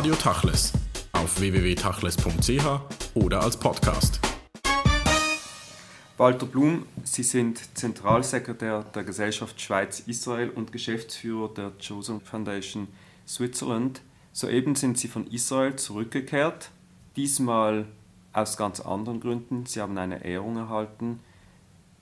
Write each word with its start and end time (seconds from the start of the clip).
Radio 0.00 0.14
Tachles 0.14 0.72
auf 1.12 1.38
www.tachles.ch 1.38 2.64
oder 3.16 3.42
als 3.42 3.54
Podcast. 3.58 4.18
Walter 6.16 6.46
Blum, 6.46 6.86
Sie 7.04 7.22
sind 7.22 7.76
Zentralsekretär 7.76 8.82
der 8.82 9.04
Gesellschaft 9.04 9.60
Schweiz-Israel 9.60 10.48
und 10.48 10.72
Geschäftsführer 10.72 11.52
der 11.52 11.72
Jerusalem 11.78 12.22
Foundation 12.22 12.88
Switzerland. 13.28 14.00
Soeben 14.32 14.74
sind 14.74 14.96
Sie 14.96 15.06
von 15.06 15.26
Israel 15.26 15.76
zurückgekehrt, 15.76 16.70
diesmal 17.16 17.84
aus 18.32 18.56
ganz 18.56 18.80
anderen 18.80 19.20
Gründen. 19.20 19.66
Sie 19.66 19.82
haben 19.82 19.98
eine 19.98 20.24
Ehrung 20.24 20.56
erhalten 20.56 21.20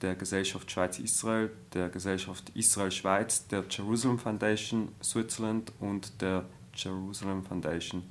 der 0.01 0.15
Gesellschaft 0.15 0.71
Schweiz-Israel, 0.71 1.51
der 1.73 1.89
Gesellschaft 1.89 2.49
Israel-Schweiz, 2.53 3.47
der 3.47 3.65
Jerusalem 3.69 4.19
Foundation 4.19 4.87
Switzerland 5.03 5.73
und 5.81 6.21
der 6.21 6.45
Jerusalem 6.83 7.43
Foundation 7.43 8.03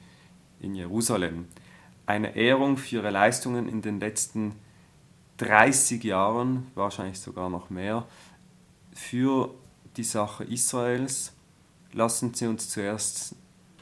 in 0.60 0.74
Jerusalem. 0.74 1.46
Eine 2.06 2.36
Ehrung 2.36 2.76
für 2.76 2.96
ihre 2.96 3.10
Leistungen 3.10 3.68
in 3.68 3.82
den 3.82 4.00
letzten 4.00 4.54
30 5.38 6.02
Jahren, 6.04 6.66
wahrscheinlich 6.74 7.20
sogar 7.20 7.48
noch 7.50 7.70
mehr, 7.70 8.06
für 8.92 9.54
die 9.96 10.04
Sache 10.04 10.44
Israels. 10.44 11.32
Lassen 11.92 12.34
Sie 12.34 12.46
uns 12.46 12.68
zuerst 12.68 13.34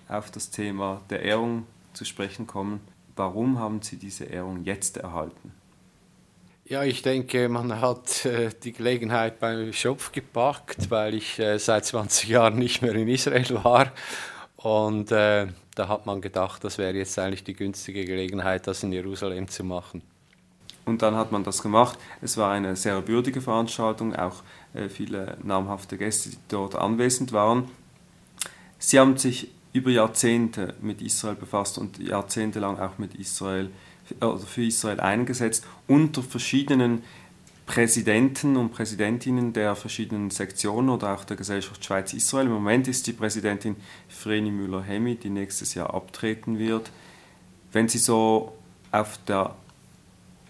auf 0.08 0.30
das 0.30 0.50
Thema 0.50 1.02
der 1.10 1.22
Ehrung 1.22 1.66
zu 1.92 2.04
sprechen 2.04 2.46
kommen. 2.46 2.80
Warum 3.16 3.58
haben 3.58 3.82
Sie 3.82 3.96
diese 3.96 4.24
Ehrung 4.24 4.64
jetzt 4.64 4.98
erhalten? 4.98 5.52
Ja, 6.68 6.82
ich 6.82 7.02
denke, 7.02 7.48
man 7.48 7.80
hat 7.80 8.24
äh, 8.24 8.50
die 8.62 8.72
Gelegenheit 8.72 9.38
beim 9.38 9.72
Schopf 9.72 10.10
gepackt, 10.10 10.90
weil 10.90 11.14
ich 11.14 11.38
äh, 11.38 11.58
seit 11.58 11.84
20 11.84 12.28
Jahren 12.28 12.58
nicht 12.58 12.82
mehr 12.82 12.94
in 12.94 13.06
Israel 13.06 13.62
war. 13.62 13.92
Und 14.56 15.12
äh, 15.12 15.48
da 15.74 15.88
hat 15.88 16.06
man 16.06 16.20
gedacht, 16.20 16.64
das 16.64 16.78
wäre 16.78 16.94
jetzt 16.94 17.18
eigentlich 17.18 17.44
die 17.44 17.54
günstige 17.54 18.04
Gelegenheit, 18.04 18.66
das 18.66 18.82
in 18.82 18.92
Jerusalem 18.92 19.48
zu 19.48 19.64
machen. 19.64 20.02
Und 20.86 21.02
dann 21.02 21.16
hat 21.16 21.32
man 21.32 21.44
das 21.44 21.62
gemacht. 21.62 21.98
Es 22.22 22.36
war 22.36 22.52
eine 22.52 22.76
sehr 22.76 23.06
würdige 23.08 23.40
Veranstaltung, 23.40 24.14
auch 24.14 24.42
äh, 24.72 24.88
viele 24.88 25.36
namhafte 25.42 25.98
Gäste, 25.98 26.30
die 26.30 26.38
dort 26.48 26.76
anwesend 26.76 27.32
waren. 27.32 27.68
Sie 28.78 28.98
haben 28.98 29.16
sich 29.16 29.50
über 29.72 29.90
Jahrzehnte 29.90 30.74
mit 30.80 31.02
Israel 31.02 31.34
befasst 31.34 31.76
und 31.76 31.98
jahrzehntelang 31.98 32.78
auch 32.78 32.98
mit 32.98 33.14
Israel 33.14 33.70
oder 34.20 34.38
für 34.38 34.64
Israel 34.64 35.00
eingesetzt 35.00 35.66
unter 35.86 36.22
verschiedenen 36.22 37.02
Präsidenten 37.66 38.56
und 38.56 38.70
Präsidentinnen 38.70 39.52
der 39.52 39.74
verschiedenen 39.74 40.30
Sektionen 40.30 40.88
oder 40.88 41.12
auch 41.12 41.24
der 41.24 41.36
Gesellschaft 41.36 41.84
Schweiz-Israel. 41.84 42.46
Im 42.46 42.52
Moment 42.52 42.86
ist 42.86 43.06
die 43.08 43.12
Präsidentin 43.12 43.76
Vreni 44.08 44.52
Müller-Hemi, 44.52 45.16
die 45.16 45.30
nächstes 45.30 45.74
Jahr 45.74 45.92
abtreten 45.92 46.58
wird. 46.60 46.90
Wenn 47.72 47.88
Sie 47.88 47.98
so 47.98 48.56
auf 48.92 49.18
der 49.26 49.56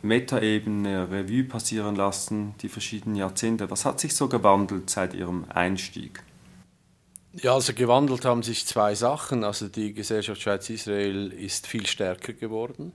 Metaebene 0.03 1.11
Revue 1.11 1.45
passieren 1.45 1.97
lassen, 1.97 2.55
die 2.61 2.69
verschiedenen 2.69 3.17
Jahrzehnte, 3.17 3.71
was 3.71 3.87
hat 3.87 3.99
sich 3.99 4.15
so 4.15 4.29
gewandelt 4.29 4.91
seit 4.91 5.15
Ihrem 5.15 5.47
Einstieg? 5.49 6.23
Ja, 7.33 7.55
also 7.55 7.73
gewandelt 7.73 8.25
haben 8.27 8.43
sich 8.43 8.67
zwei 8.67 8.95
Sachen. 8.95 9.43
Also 9.43 9.69
die 9.69 9.95
Gesellschaft 9.95 10.43
Schweiz-Israel 10.43 11.33
ist 11.33 11.67
viel 11.67 11.87
stärker 11.87 12.35
geworden. 12.35 12.93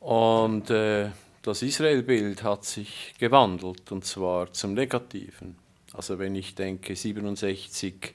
Und 0.00 0.70
äh, 0.70 1.10
das 1.48 1.62
Israel-Bild 1.62 2.42
hat 2.42 2.66
sich 2.66 3.14
gewandelt 3.18 3.90
und 3.90 4.04
zwar 4.04 4.52
zum 4.52 4.74
Negativen. 4.74 5.56
Also 5.94 6.18
wenn 6.18 6.34
ich 6.34 6.54
denke, 6.54 6.94
67 6.94 8.14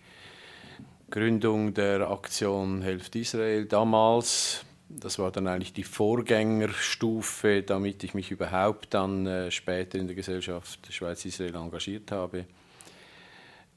Gründung 1.09 1.73
der 1.73 2.11
Aktion 2.11 2.84
Helft 2.84 3.16
Israel 3.16 3.66
damals, 3.66 4.64
das 4.88 5.17
war 5.17 5.31
dann 5.31 5.48
eigentlich 5.48 5.73
die 5.73 5.84
Vorgängerstufe, 5.84 7.64
damit 7.64 8.04
ich 8.04 8.14
mich 8.14 8.30
überhaupt 8.30 8.94
dann 8.94 9.26
äh, 9.26 9.50
später 9.50 9.98
in 9.98 10.05
der 10.05 10.15
Gesellschaft 10.15 10.94
Schweiz-Israel 10.94 11.55
engagiert 11.55 12.11
habe. 12.11 12.45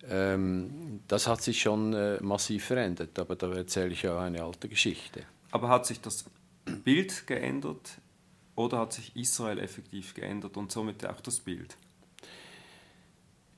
Ähm, 0.06 1.00
das 1.08 1.26
hat 1.26 1.40
sich 1.40 1.62
schon 1.62 1.94
äh, 1.94 2.22
massiv 2.22 2.66
verändert, 2.66 3.18
aber 3.18 3.36
da 3.36 3.50
erzähle 3.54 3.92
ich 3.92 4.02
ja 4.02 4.20
eine 4.20 4.42
alte 4.42 4.68
Geschichte. 4.68 5.22
Aber 5.50 5.70
hat 5.70 5.86
sich 5.86 6.02
das 6.02 6.26
Bild 6.84 7.26
geändert 7.26 7.98
oder 8.56 8.78
hat 8.78 8.92
sich 8.92 9.14
Israel 9.14 9.58
effektiv 9.58 10.14
geändert 10.14 10.56
und 10.56 10.72
somit 10.72 11.06
auch 11.06 11.20
das 11.20 11.40
Bild? 11.40 11.76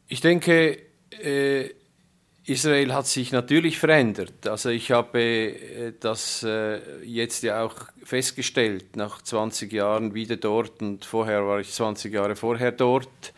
Ich 0.08 0.20
denke, 0.20 0.78
äh, 1.22 1.70
Israel 2.44 2.94
hat 2.94 3.06
sich 3.06 3.30
natürlich 3.30 3.78
verändert. 3.78 4.46
Also 4.46 4.70
ich 4.70 4.90
habe 4.90 5.20
äh, 5.20 5.92
das 6.00 6.42
äh, 6.42 7.04
jetzt 7.04 7.42
ja 7.42 7.62
auch 7.62 7.74
festgestellt, 8.02 8.96
nach 8.96 9.20
20 9.20 9.70
Jahren 9.72 10.14
wieder 10.14 10.36
dort 10.36 10.80
und 10.80 11.04
vorher 11.04 11.46
war 11.46 11.60
ich 11.60 11.70
20 11.72 12.12
Jahre 12.12 12.36
vorher 12.36 12.72
dort. 12.72 13.34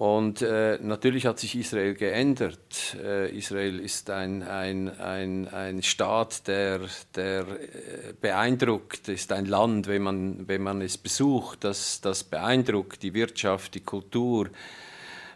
Und 0.00 0.40
äh, 0.40 0.78
natürlich 0.80 1.26
hat 1.26 1.38
sich 1.38 1.54
Israel 1.54 1.92
geändert. 1.92 2.96
Äh, 3.04 3.36
Israel 3.36 3.78
ist 3.80 4.08
ein, 4.08 4.42
ein, 4.42 4.88
ein, 4.98 5.46
ein 5.48 5.82
Staat, 5.82 6.48
der, 6.48 6.80
der 7.14 7.40
äh, 7.40 8.14
beeindruckt, 8.18 9.08
ist 9.08 9.30
ein 9.30 9.44
Land, 9.44 9.88
wenn 9.88 10.00
man, 10.00 10.48
wenn 10.48 10.62
man 10.62 10.80
es 10.80 10.96
besucht, 10.96 11.64
das, 11.64 12.00
das 12.00 12.24
beeindruckt, 12.24 13.02
die 13.02 13.12
Wirtschaft, 13.12 13.74
die 13.74 13.80
Kultur, 13.80 14.48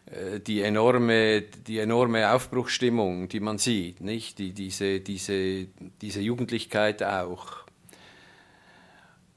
äh, 0.06 0.40
die 0.40 0.62
enorme, 0.62 1.42
die 1.42 1.78
enorme 1.78 2.32
Aufbruchsstimmung, 2.32 3.28
die 3.28 3.40
man 3.40 3.58
sieht, 3.58 4.00
nicht? 4.00 4.38
Die, 4.38 4.52
diese, 4.52 5.00
diese, 5.00 5.66
diese 6.00 6.22
Jugendlichkeit 6.22 7.02
auch. 7.02 7.63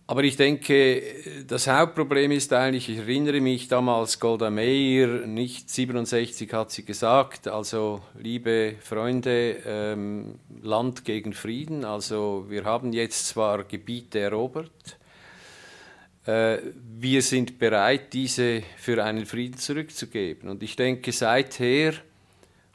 Aber 0.10 0.24
ich 0.24 0.38
denke, 0.38 1.04
das 1.46 1.68
Hauptproblem 1.68 2.32
ist 2.32 2.54
eigentlich, 2.54 2.88
ich 2.88 3.00
erinnere 3.00 3.42
mich 3.42 3.68
damals, 3.68 4.22
Golda 4.22 4.50
Meir, 4.50 5.28
nicht 5.28 5.70
67 5.70 6.54
hat 6.54 6.72
sie 6.72 6.86
gesagt, 6.86 7.50
also 7.50 8.02
liebe 8.18 8.76
Freunde, 8.80 9.58
ähm, 9.66 10.36
Land 10.62 11.04
gegen 11.04 11.34
Frieden, 11.34 11.84
also 11.84 12.46
wir 12.48 12.64
haben 12.64 12.94
jetzt 12.94 13.28
zwar 13.28 13.66
Gebiete 13.66 14.20
erobert, 14.20 14.98
äh, 16.26 16.60
wir 16.98 17.22
sind 17.22 17.60
bereit, 17.60 18.14
diese 18.14 18.64
für 18.78 19.04
einen 19.04 19.26
Frieden 19.26 19.58
zurückzugeben. 19.58 20.50
Und 20.50 20.64
ich 20.64 20.78
denke, 20.78 21.12
seither, 21.12 21.94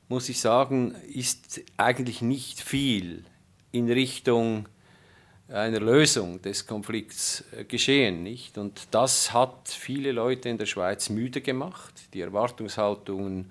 muss 0.06 0.28
ich 0.28 0.38
sagen, 0.38 0.94
ist 1.10 1.62
eigentlich 1.78 2.20
nicht 2.20 2.60
viel 2.60 3.24
in 3.70 3.90
Richtung 3.90 4.66
einer 5.52 5.80
Lösung 5.80 6.40
des 6.40 6.66
Konflikts 6.66 7.44
äh, 7.52 7.64
geschehen, 7.64 8.22
nicht? 8.22 8.58
Und 8.58 8.88
das 8.90 9.32
hat 9.32 9.68
viele 9.68 10.12
Leute 10.12 10.48
in 10.48 10.58
der 10.58 10.66
Schweiz 10.66 11.10
müde 11.10 11.40
gemacht. 11.40 11.94
Die 12.14 12.20
Erwartungshaltungen 12.20 13.50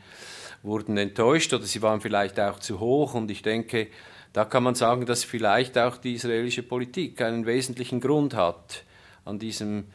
wurden 0.63 0.97
enttäuscht 0.97 1.53
oder 1.53 1.65
sie 1.65 1.81
waren 1.81 2.01
vielleicht 2.01 2.39
auch 2.39 2.59
zu 2.59 2.79
hoch. 2.79 3.13
Und 3.13 3.29
ich 3.31 3.41
denke, 3.41 3.87
da 4.33 4.45
kann 4.45 4.63
man 4.63 4.75
sagen, 4.75 5.05
dass 5.05 5.23
vielleicht 5.23 5.77
auch 5.77 5.97
die 5.97 6.13
israelische 6.13 6.63
Politik 6.63 7.21
einen 7.21 7.45
wesentlichen 7.45 7.99
Grund 7.99 8.33
hat 8.33 8.83
an 9.25 9.39
diesem 9.39 9.85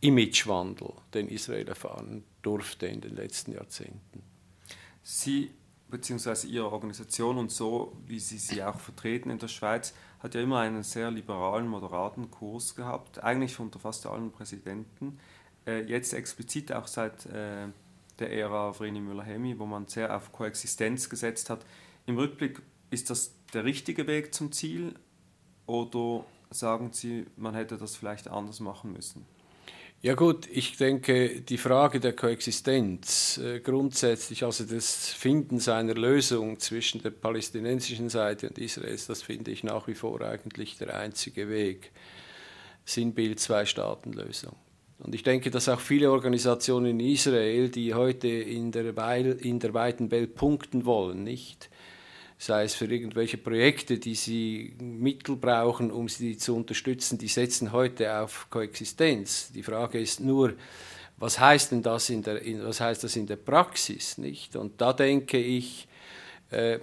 Imagewandel, 0.00 0.92
den 1.12 1.28
Israel 1.28 1.68
erfahren 1.68 2.24
durfte 2.42 2.86
in 2.86 3.00
den 3.00 3.16
letzten 3.16 3.52
Jahrzehnten. 3.52 4.22
Sie 5.02 5.50
bzw. 5.90 6.46
Ihre 6.46 6.70
Organisation 6.70 7.38
und 7.38 7.50
so, 7.50 7.96
wie 8.06 8.20
Sie 8.20 8.38
sie 8.38 8.62
auch 8.62 8.78
vertreten 8.78 9.30
in 9.30 9.38
der 9.38 9.48
Schweiz, 9.48 9.94
hat 10.20 10.34
ja 10.34 10.40
immer 10.40 10.60
einen 10.60 10.82
sehr 10.82 11.10
liberalen, 11.10 11.66
moderaten 11.66 12.30
Kurs 12.30 12.74
gehabt, 12.74 13.22
eigentlich 13.22 13.58
unter 13.58 13.78
fast 13.78 14.06
allen 14.06 14.30
Präsidenten. 14.30 15.18
Äh, 15.66 15.82
jetzt 15.82 16.12
explizit 16.12 16.72
auch 16.72 16.86
seit 16.86 17.26
äh, 17.26 17.68
der 18.18 18.32
Ära 18.32 18.72
Vreni 18.72 19.00
Müller-Hemi, 19.00 19.58
wo 19.58 19.66
man 19.66 19.86
sehr 19.86 20.14
auf 20.14 20.32
Koexistenz 20.32 21.08
gesetzt 21.08 21.50
hat. 21.50 21.64
Im 22.06 22.16
Rückblick 22.16 22.60
ist 22.90 23.10
das 23.10 23.32
der 23.52 23.64
richtige 23.64 24.06
Weg 24.06 24.34
zum 24.34 24.52
Ziel 24.52 24.94
oder 25.66 26.24
sagen 26.50 26.90
Sie, 26.92 27.26
man 27.36 27.54
hätte 27.54 27.76
das 27.76 27.96
vielleicht 27.96 28.28
anders 28.28 28.60
machen 28.60 28.92
müssen? 28.92 29.24
Ja 30.02 30.14
gut, 30.14 30.48
ich 30.50 30.78
denke, 30.78 31.42
die 31.42 31.58
Frage 31.58 32.00
der 32.00 32.14
Koexistenz 32.14 33.36
äh, 33.36 33.60
grundsätzlich, 33.60 34.44
also 34.44 34.64
des 34.64 35.10
Findens 35.10 35.68
einer 35.68 35.92
Lösung 35.92 36.58
zwischen 36.58 37.02
der 37.02 37.10
palästinensischen 37.10 38.08
Seite 38.08 38.48
und 38.48 38.56
Israels, 38.56 39.08
das 39.08 39.20
finde 39.20 39.50
ich 39.50 39.62
nach 39.62 39.86
wie 39.88 39.94
vor 39.94 40.22
eigentlich 40.22 40.78
der 40.78 40.98
einzige 40.98 41.50
Weg. 41.50 41.92
Sinnbild 42.86 43.40
Zwei-Staaten-Lösung. 43.40 44.56
Und 45.00 45.14
ich 45.14 45.22
denke, 45.22 45.50
dass 45.50 45.68
auch 45.68 45.80
viele 45.80 46.10
Organisationen 46.10 46.98
in 46.98 47.00
Israel, 47.00 47.68
die 47.68 47.92
heute 47.92 48.28
in 48.28 48.72
der, 48.72 48.96
Weil, 48.96 49.32
in 49.32 49.58
der 49.60 49.74
weiten 49.74 50.10
Welt 50.10 50.34
punkten 50.34 50.86
wollen, 50.86 51.24
nicht, 51.24 51.68
sei 52.40 52.64
es 52.64 52.74
für 52.74 52.86
irgendwelche 52.86 53.36
Projekte, 53.36 53.98
die 53.98 54.14
sie 54.14 54.72
Mittel 54.80 55.36
brauchen, 55.36 55.90
um 55.90 56.08
sie 56.08 56.38
zu 56.38 56.56
unterstützen, 56.56 57.18
die 57.18 57.28
setzen 57.28 57.70
heute 57.70 58.18
auf 58.18 58.46
Koexistenz. 58.48 59.52
Die 59.52 59.62
Frage 59.62 60.00
ist 60.00 60.20
nur, 60.20 60.54
was 61.18 61.38
heißt 61.38 61.72
denn 61.72 61.82
das 61.82 62.08
in 62.08 62.22
der, 62.22 62.40
in, 62.40 62.64
was 62.64 62.80
heißt 62.80 63.04
das 63.04 63.14
in 63.16 63.26
der 63.26 63.36
Praxis, 63.36 64.16
nicht? 64.16 64.56
Und 64.56 64.80
da 64.80 64.94
denke 64.94 65.36
ich, 65.36 65.86
äh, 66.52 66.74
äh, 66.74 66.80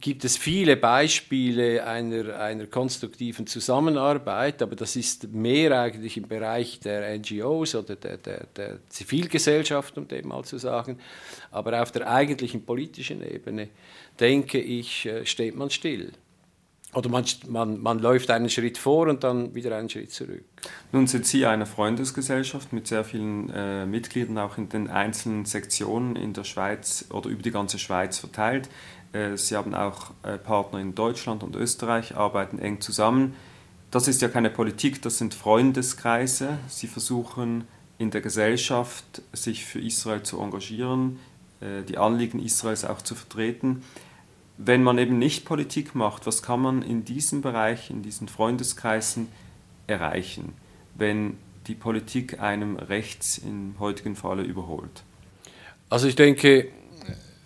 gibt 0.00 0.24
es 0.24 0.38
viele 0.38 0.76
Beispiele 0.76 1.84
einer, 1.86 2.38
einer 2.38 2.66
konstruktiven 2.66 3.46
Zusammenarbeit, 3.46 4.62
aber 4.62 4.76
das 4.76 4.96
ist 4.96 5.28
mehr 5.32 5.78
eigentlich 5.78 6.16
im 6.16 6.26
Bereich 6.26 6.80
der 6.80 7.18
NGOs 7.18 7.74
oder 7.74 7.96
der, 7.96 8.16
der, 8.16 8.46
der 8.56 8.78
Zivilgesellschaft, 8.88 9.98
um 9.98 10.08
dem 10.08 10.28
mal 10.28 10.42
zu 10.44 10.56
sagen. 10.56 10.98
Aber 11.50 11.82
auf 11.82 11.92
der 11.92 12.10
eigentlichen 12.10 12.64
politischen 12.64 13.22
Ebene, 13.22 13.68
denke 14.18 14.58
ich, 14.58 15.04
äh, 15.04 15.26
steht 15.26 15.54
man 15.54 15.68
still. 15.70 16.12
Oder 16.96 17.10
man, 17.10 17.26
man, 17.46 17.82
man 17.82 17.98
läuft 17.98 18.30
einen 18.30 18.48
Schritt 18.48 18.78
vor 18.78 19.08
und 19.08 19.22
dann 19.22 19.54
wieder 19.54 19.76
einen 19.76 19.90
Schritt 19.90 20.12
zurück. 20.12 20.44
Nun 20.92 21.06
sind 21.06 21.26
Sie 21.26 21.44
eine 21.44 21.66
Freundesgesellschaft 21.66 22.72
mit 22.72 22.86
sehr 22.86 23.04
vielen 23.04 23.50
äh, 23.50 23.84
Mitgliedern, 23.84 24.38
auch 24.38 24.56
in 24.56 24.70
den 24.70 24.88
einzelnen 24.88 25.44
Sektionen 25.44 26.16
in 26.16 26.32
der 26.32 26.44
Schweiz 26.44 27.04
oder 27.10 27.28
über 27.28 27.42
die 27.42 27.50
ganze 27.50 27.78
Schweiz 27.78 28.16
verteilt. 28.16 28.70
Äh, 29.12 29.36
Sie 29.36 29.54
haben 29.56 29.74
auch 29.74 30.12
äh, 30.22 30.38
Partner 30.38 30.78
in 30.78 30.94
Deutschland 30.94 31.42
und 31.42 31.54
Österreich, 31.54 32.16
arbeiten 32.16 32.58
eng 32.58 32.80
zusammen. 32.80 33.34
Das 33.90 34.08
ist 34.08 34.22
ja 34.22 34.28
keine 34.28 34.48
Politik, 34.48 35.02
das 35.02 35.18
sind 35.18 35.34
Freundeskreise. 35.34 36.56
Sie 36.66 36.86
versuchen 36.86 37.68
in 37.98 38.10
der 38.10 38.22
Gesellschaft 38.22 39.20
sich 39.34 39.66
für 39.66 39.80
Israel 39.80 40.22
zu 40.22 40.40
engagieren, 40.40 41.18
äh, 41.60 41.82
die 41.82 41.98
Anliegen 41.98 42.42
Israels 42.42 42.86
auch 42.86 43.02
zu 43.02 43.14
vertreten 43.14 43.82
wenn 44.58 44.82
man 44.82 44.98
eben 44.98 45.18
nicht 45.18 45.44
Politik 45.44 45.94
macht, 45.94 46.26
was 46.26 46.42
kann 46.42 46.60
man 46.60 46.82
in 46.82 47.04
diesem 47.04 47.42
Bereich, 47.42 47.90
in 47.90 48.02
diesen 48.02 48.28
Freundeskreisen 48.28 49.28
erreichen, 49.86 50.54
wenn 50.94 51.36
die 51.66 51.74
Politik 51.74 52.40
einem 52.40 52.76
rechts 52.76 53.38
im 53.38 53.74
heutigen 53.78 54.16
Falle 54.16 54.42
überholt? 54.42 55.02
Also 55.88 56.08
ich 56.08 56.16
denke, 56.16 56.68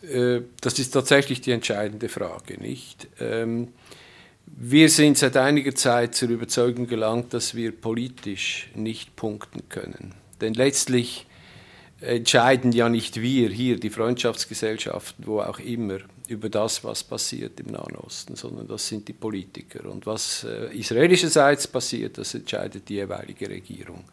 äh, 0.03 0.41
das 0.61 0.79
ist 0.79 0.91
tatsächlich 0.91 1.41
die 1.41 1.51
entscheidende 1.51 2.09
Frage, 2.09 2.61
nicht? 2.61 3.09
Ähm, 3.19 3.69
wir 4.47 4.89
sind 4.89 5.17
seit 5.19 5.37
einiger 5.37 5.75
Zeit 5.75 6.15
zur 6.15 6.29
Überzeugung 6.29 6.87
gelangt, 6.87 7.33
dass 7.35 7.55
wir 7.55 7.73
politisch 7.73 8.69
nicht 8.75 9.15
punkten 9.17 9.69
können. 9.69 10.15
Denn 10.41 10.55
letztlich 10.55 11.27
entscheiden 12.01 12.73
ja 12.73 12.89
nicht 12.89 13.21
wir 13.21 13.51
hier, 13.51 13.79
die 13.79 13.91
Freundschaftsgesellschaften, 13.91 15.27
wo 15.27 15.41
auch 15.41 15.59
immer, 15.59 15.99
über 16.31 16.49
das, 16.49 16.83
was 16.85 17.03
passiert 17.03 17.59
im 17.61 17.73
Nahen 17.73 17.97
Osten, 17.97 18.37
sondern 18.37 18.69
das 18.69 18.87
sind 18.87 19.09
die 19.09 19.13
Politiker. 19.13 19.89
Und 19.91 20.07
was 20.07 20.45
äh, 20.45 20.75
israelischerseits 20.77 21.67
passiert, 21.67 22.19
das 22.19 22.35
entscheidet 22.35 22.89
die 22.89 22.95
jeweilige 22.95 23.49
Regierung. 23.49 24.05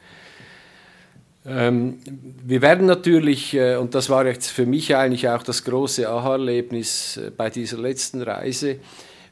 Ähm, 1.46 2.00
wir 2.46 2.62
werden 2.62 2.88
natürlich, 2.88 3.54
äh, 3.54 3.76
und 3.76 3.96
das 3.96 4.10
war 4.10 4.26
jetzt 4.26 4.50
für 4.50 4.66
mich 4.66 4.96
eigentlich 4.96 5.30
auch 5.30 5.44
das 5.44 5.64
große 5.64 6.10
Aha-Erlebnis 6.10 7.18
äh, 7.18 7.32
bei 7.36 7.50
dieser 7.50 7.78
letzten 7.78 8.22
Reise, 8.22 8.80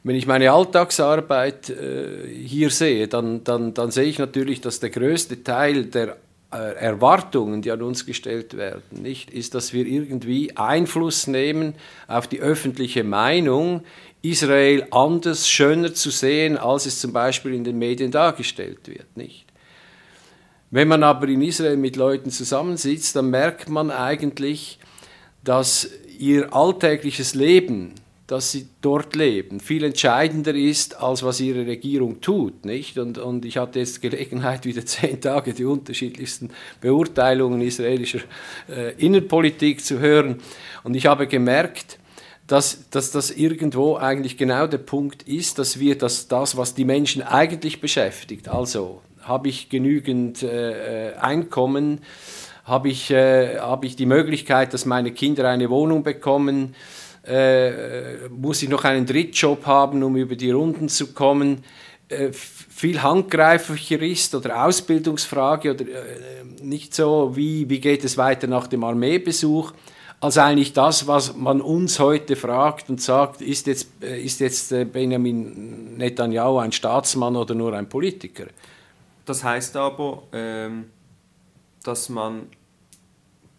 wenn 0.04 0.16
ich 0.16 0.28
meine 0.28 0.52
Alltagsarbeit 0.52 1.72
äh, 1.72 2.28
hier 2.28 2.70
sehe, 2.70 3.08
dann, 3.08 3.44
dann, 3.44 3.74
dann 3.74 3.90
sehe 3.90 4.06
ich 4.06 4.20
natürlich, 4.20 4.62
dass 4.62 4.80
der 4.80 4.92
größte 4.92 5.44
Teil 5.44 5.86
der 5.86 6.18
Erwartungen, 6.56 7.62
die 7.62 7.72
an 7.72 7.82
uns 7.82 8.06
gestellt 8.06 8.56
werden, 8.58 8.84
nicht, 8.92 9.32
ist, 9.32 9.56
dass 9.56 9.74
wir 9.74 9.86
irgendwie 9.86 10.56
Einfluss 10.56 11.28
nehmen 11.28 11.76
auf 12.08 12.28
die 12.28 12.40
öffentliche 12.40 13.04
Meinung, 13.04 13.84
Israel 14.22 14.88
anders, 14.92 15.50
schöner 15.50 15.94
zu 15.94 16.10
sehen, 16.10 16.58
als 16.58 16.86
es 16.86 17.00
zum 17.00 17.14
Beispiel 17.14 17.54
in 17.54 17.64
den 17.64 17.78
Medien 17.78 18.12
dargestellt 18.12 18.88
wird, 18.88 19.16
nicht? 19.16 19.46
Wenn 20.72 20.88
man 20.88 21.04
aber 21.04 21.28
in 21.28 21.42
Israel 21.42 21.78
mit 21.78 21.96
Leuten 21.96 22.32
zusammensitzt, 22.32 23.16
dann 23.16 23.30
merkt 23.30 23.70
man 23.70 23.92
eigentlich, 23.92 24.80
dass 25.44 25.90
ihr 26.18 26.54
alltägliches 26.54 27.36
Leben 27.36 27.94
dass 28.28 28.52
sie 28.52 28.68
dort 28.82 29.16
leben, 29.16 29.60
viel 29.60 29.84
entscheidender 29.84 30.56
ist, 30.56 31.00
als 31.00 31.22
was 31.22 31.40
ihre 31.40 31.68
Regierung 31.68 32.22
tut. 32.22 32.66
Nicht? 32.66 32.98
Und, 32.98 33.20
und 33.20 33.46
ich 33.46 33.58
hatte 33.58 33.80
jetzt 33.80 34.02
Gelegenheit, 34.02 34.66
wieder 34.66 34.86
zehn 34.86 35.22
Tage 35.22 35.54
die 35.54 35.66
unterschiedlichsten 35.66 36.50
Beurteilungen 36.82 37.62
israelischer 37.62 38.22
äh, 38.68 38.94
Innenpolitik 38.94 39.84
zu 39.84 40.00
hören. 40.00 40.42
Und 40.84 40.96
ich 40.96 41.06
habe 41.06 41.28
gemerkt, 41.28 42.00
dass, 42.48 42.90
dass 42.90 43.12
das 43.12 43.32
irgendwo 43.32 43.96
eigentlich 43.98 44.38
genau 44.38 44.68
der 44.68 44.78
Punkt 44.80 45.24
ist, 45.24 45.60
dass 45.60 45.80
wir 45.80 45.98
das, 45.98 46.28
das 46.28 46.58
was 46.58 46.74
die 46.74 46.86
Menschen 46.86 47.22
eigentlich 47.22 47.82
beschäftigt, 47.82 48.50
also 48.50 49.02
habe 49.22 49.50
ich 49.50 49.70
genügend 49.70 50.44
äh, 50.44 51.10
äh 51.10 51.16
Einkommen, 51.16 52.02
habe 52.64 52.90
ich, 52.90 53.10
äh, 53.10 53.58
habe 53.58 53.88
ich 53.88 53.96
die 53.96 54.06
Möglichkeit, 54.06 54.74
dass 54.74 54.86
meine 54.86 55.12
Kinder 55.12 55.50
eine 55.50 55.72
Wohnung 55.72 56.04
bekommen, 56.04 56.76
äh, 57.26 58.30
muss 58.30 58.62
ich 58.62 58.70
noch 58.70 58.84
einen 58.84 59.06
Drittjob 59.06 59.66
haben, 59.66 60.04
um 60.04 60.16
über 60.16 60.36
die 60.36 60.52
Runden 60.52 60.90
zu 60.90 61.14
kommen, 61.14 61.64
äh, 62.08 62.32
viel 62.32 63.02
handgreiflicher 63.02 64.02
ist 64.02 64.36
oder 64.36 64.66
Ausbildungsfrage 64.66 65.72
oder 65.72 65.86
äh, 65.86 66.44
nicht 66.62 66.94
so, 66.94 67.36
wie, 67.36 67.68
wie 67.70 67.80
geht 67.80 68.04
es 68.04 68.18
weiter 68.18 68.48
nach 68.48 68.68
dem 68.68 68.84
Armeebesuch, 68.84 69.74
als 70.20 70.38
eigentlich 70.38 70.74
das, 70.74 71.08
was 71.08 71.36
man 71.36 71.62
uns 71.62 72.00
heute 72.00 72.36
fragt 72.36 72.90
und 72.90 73.02
sagt, 73.02 73.42
ist 73.42 73.68
jetzt, 73.68 73.88
äh, 74.04 74.22
ist 74.22 74.40
jetzt 74.40 74.72
äh, 74.72 74.86
Benjamin 74.86 75.98
Netanyahu 75.98 76.60
ein 76.60 76.72
Staatsmann 76.72 77.36
oder 77.36 77.56
nur 77.56 77.74
ein 77.74 77.90
Politiker? 77.90 78.46
Das 79.26 79.44
heißt 79.44 79.76
aber, 79.76 80.24
ähm, 80.32 80.86
dass 81.84 82.10
man 82.10 82.48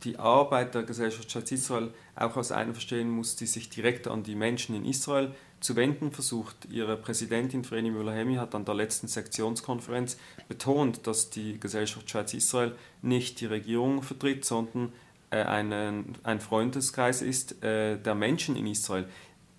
die 0.05 0.17
Arbeit 0.19 0.75
der 0.75 0.85
Gesellschaft 0.85 1.51
Israel 1.51 1.91
auch 2.17 2.37
als 2.37 2.51
eine 2.51 2.73
verstehen 2.73 3.11
muss, 3.11 3.37
die 3.37 3.47
sich 3.47 3.69
direkt 3.69 4.09
an 4.09 4.23
die 4.23 4.35
Menschen 4.35 4.75
in 4.75 4.85
Israel 4.85 5.35
zu 5.61 5.77
wenden 5.77 6.13
versucht. 6.13 6.67
Ihre 6.71 6.97
Präsidentin 6.97 7.65
Vreni 7.65 7.91
Müller-Hemi 7.91 8.37
hat 8.37 8.55
an 8.55 8.65
der 8.65 8.75
letzten 8.75 9.09
Sektionskonferenz 9.09 10.17
betont, 10.49 11.07
dass 11.07 11.31
die 11.31 11.61
Gesellschaft 11.61 12.11
Schweiz 12.11 12.35
Israel 12.35 12.75
nicht 13.03 13.41
die 13.41 13.47
Regierung 13.47 14.03
vertritt, 14.03 14.45
sondern 14.45 14.93
äh, 15.31 15.43
einen, 15.43 16.17
ein 16.23 16.41
Freundeskreis 16.41 17.23
ist 17.23 17.63
äh, 17.63 17.99
der 17.99 18.15
Menschen 18.15 18.57
in 18.57 18.67
Israel. 18.67 19.09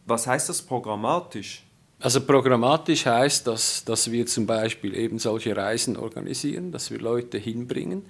Was 0.05 0.25
heißt 0.25 0.49
das 0.49 0.61
programmatisch? 0.61 1.63
Also 1.99 2.21
programmatisch 2.21 3.07
heißt, 3.07 3.47
dass, 3.47 3.83
dass 3.83 4.11
wir 4.11 4.27
zum 4.27 4.45
Beispiel 4.45 4.95
eben 4.95 5.17
solche 5.17 5.57
Reisen 5.57 5.97
organisieren, 5.97 6.71
dass 6.71 6.91
wir 6.91 6.99
Leute 6.99 7.39
hinbringen 7.39 8.05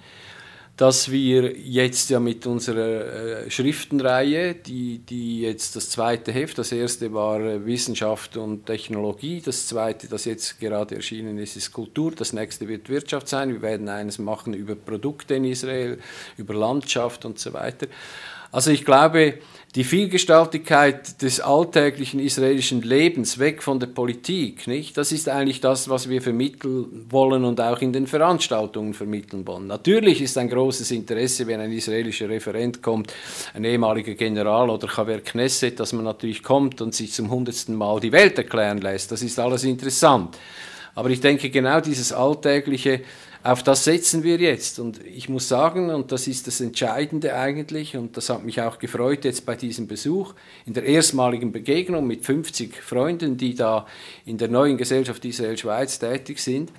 dass 0.78 1.10
wir 1.10 1.58
jetzt 1.58 2.08
ja 2.08 2.20
mit 2.20 2.46
unserer 2.46 3.46
äh, 3.46 3.50
Schriftenreihe, 3.50 4.54
die, 4.54 5.00
die 5.00 5.40
jetzt 5.40 5.74
das 5.74 5.90
zweite 5.90 6.30
Heft, 6.30 6.56
das 6.56 6.70
erste 6.70 7.12
war 7.12 7.40
äh, 7.40 7.66
Wissenschaft 7.66 8.36
und 8.36 8.64
Technologie, 8.64 9.42
das 9.44 9.66
zweite, 9.66 10.06
das 10.06 10.24
jetzt 10.24 10.60
gerade 10.60 10.94
erschienen 10.94 11.36
ist, 11.38 11.56
ist 11.56 11.72
Kultur, 11.72 12.12
das 12.12 12.32
nächste 12.32 12.68
wird 12.68 12.88
Wirtschaft 12.88 13.26
sein. 13.26 13.52
Wir 13.52 13.60
werden 13.60 13.88
eines 13.88 14.20
machen 14.20 14.54
über 14.54 14.76
Produkte 14.76 15.34
in 15.34 15.44
Israel, 15.46 15.98
über 16.36 16.54
Landschaft 16.54 17.24
und 17.24 17.40
so 17.40 17.52
weiter. 17.52 17.88
Also 18.50 18.70
ich 18.70 18.84
glaube, 18.84 19.34
die 19.74 19.84
Vielgestaltigkeit 19.84 21.20
des 21.20 21.40
alltäglichen 21.40 22.20
israelischen 22.20 22.80
Lebens 22.80 23.38
weg 23.38 23.62
von 23.62 23.78
der 23.78 23.88
Politik, 23.88 24.66
nicht? 24.66 24.96
Das 24.96 25.12
ist 25.12 25.28
eigentlich 25.28 25.60
das, 25.60 25.90
was 25.90 26.08
wir 26.08 26.22
vermitteln 26.22 27.06
wollen 27.10 27.44
und 27.44 27.60
auch 27.60 27.82
in 27.82 27.92
den 27.92 28.06
Veranstaltungen 28.06 28.94
vermitteln 28.94 29.46
wollen. 29.46 29.66
Natürlich 29.66 30.22
ist 30.22 30.38
ein 30.38 30.48
großes 30.48 30.90
Interesse, 30.90 31.46
wenn 31.46 31.60
ein 31.60 31.70
israelischer 31.70 32.30
Referent 32.30 32.82
kommt, 32.82 33.12
ein 33.52 33.64
ehemaliger 33.64 34.14
General 34.14 34.70
oder 34.70 34.88
Chaver 34.88 35.18
Knesset, 35.18 35.78
dass 35.78 35.92
man 35.92 36.04
natürlich 36.04 36.42
kommt 36.42 36.80
und 36.80 36.94
sich 36.94 37.12
zum 37.12 37.30
hundertsten 37.30 37.76
Mal 37.76 38.00
die 38.00 38.12
Welt 38.12 38.38
erklären 38.38 38.78
lässt. 38.78 39.12
Das 39.12 39.22
ist 39.22 39.38
alles 39.38 39.64
interessant. 39.64 40.38
Aber 40.94 41.10
ich 41.10 41.20
denke, 41.20 41.50
genau 41.50 41.80
dieses 41.80 42.12
alltägliche 42.12 43.02
auf 43.48 43.62
das 43.62 43.84
setzen 43.84 44.24
wir 44.24 44.36
jetzt. 44.36 44.78
Und 44.78 45.02
ich 45.06 45.30
muss 45.30 45.48
sagen, 45.48 45.88
und 45.88 46.12
das 46.12 46.26
ist 46.26 46.46
das 46.46 46.60
Entscheidende 46.60 47.34
eigentlich, 47.34 47.96
und 47.96 48.14
das 48.18 48.28
hat 48.28 48.44
mich 48.44 48.60
auch 48.60 48.78
gefreut 48.78 49.24
jetzt 49.24 49.46
bei 49.46 49.56
diesem 49.56 49.86
Besuch, 49.86 50.34
in 50.66 50.74
der 50.74 50.84
erstmaligen 50.84 51.50
Begegnung 51.50 52.06
mit 52.06 52.26
50 52.26 52.82
Freunden, 52.82 53.38
die 53.38 53.54
da 53.54 53.86
in 54.26 54.36
der 54.36 54.48
neuen 54.48 54.76
Gesellschaft 54.76 55.24
Israel-Schweiz 55.24 55.98
tätig 55.98 56.40
sind, 56.40 56.70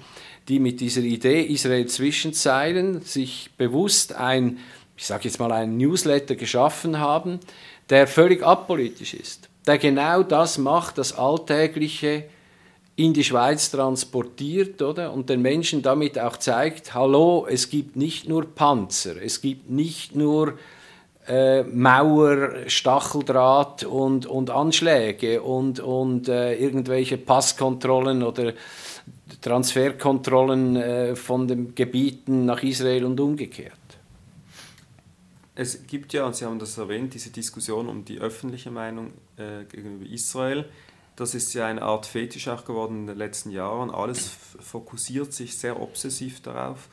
die 0.47 0.59
mit 0.59 0.79
dieser 0.79 1.01
Idee 1.01 1.41
Israel 1.41 1.87
Zwischenzeilen 1.87 3.01
sich 3.01 3.49
bewusst 3.57 4.13
ein, 4.13 4.59
ich 4.95 5.07
sage 5.07 5.23
jetzt 5.23 5.39
mal, 5.39 5.51
ein 5.51 5.75
Newsletter 5.75 6.35
geschaffen 6.35 6.99
haben, 6.99 7.39
der 7.89 8.05
völlig 8.05 8.43
apolitisch 8.43 9.15
ist, 9.15 9.49
der 9.65 9.79
genau 9.79 10.21
das 10.21 10.59
macht, 10.59 10.99
das 10.99 11.13
alltägliche 11.17 12.25
in 12.99 13.13
die 13.13 13.23
Schweiz 13.23 13.71
transportiert 13.71 14.81
oder? 14.81 15.13
und 15.13 15.29
den 15.29 15.41
Menschen 15.41 15.81
damit 15.81 16.19
auch 16.19 16.35
zeigt, 16.35 16.93
hallo, 16.93 17.47
es 17.49 17.69
gibt 17.69 17.95
nicht 17.95 18.27
nur 18.27 18.43
Panzer, 18.45 19.15
es 19.21 19.39
gibt 19.39 19.69
nicht 19.69 20.17
nur 20.17 20.55
äh, 21.25 21.63
Mauer, 21.63 22.67
Stacheldraht 22.67 23.85
und, 23.85 24.25
und 24.25 24.49
Anschläge 24.49 25.41
und, 25.41 25.79
und 25.79 26.27
äh, 26.27 26.55
irgendwelche 26.55 27.17
Passkontrollen 27.17 28.21
oder 28.21 28.51
Transferkontrollen 29.39 30.75
äh, 30.75 31.15
von 31.15 31.47
den 31.47 31.73
Gebieten 31.75 32.43
nach 32.43 32.61
Israel 32.63 33.05
und 33.05 33.17
umgekehrt. 33.21 33.73
Es 35.55 35.87
gibt 35.87 36.11
ja, 36.11 36.25
und 36.25 36.35
Sie 36.35 36.43
haben 36.43 36.59
das 36.59 36.77
erwähnt, 36.77 37.13
diese 37.13 37.29
Diskussion 37.29 37.87
um 37.87 38.03
die 38.03 38.19
öffentliche 38.19 38.71
Meinung 38.71 39.13
äh, 39.37 39.63
gegenüber 39.63 40.05
Israel. 40.05 40.65
Das 41.19 41.35
ist 41.35 41.53
ja 41.53 41.65
eine 41.65 41.81
Art 41.81 42.05
Fetisch 42.05 42.47
auch 42.47 42.63
geworden 42.63 43.01
in 43.01 43.07
den 43.07 43.17
letzten 43.17 43.51
Jahren. 43.51 43.91
Alles 43.91 44.29
fokussiert 44.29 45.33
sich 45.33 45.57
sehr 45.57 45.81
obsessiv 45.81 46.41
darauf. 46.41 46.87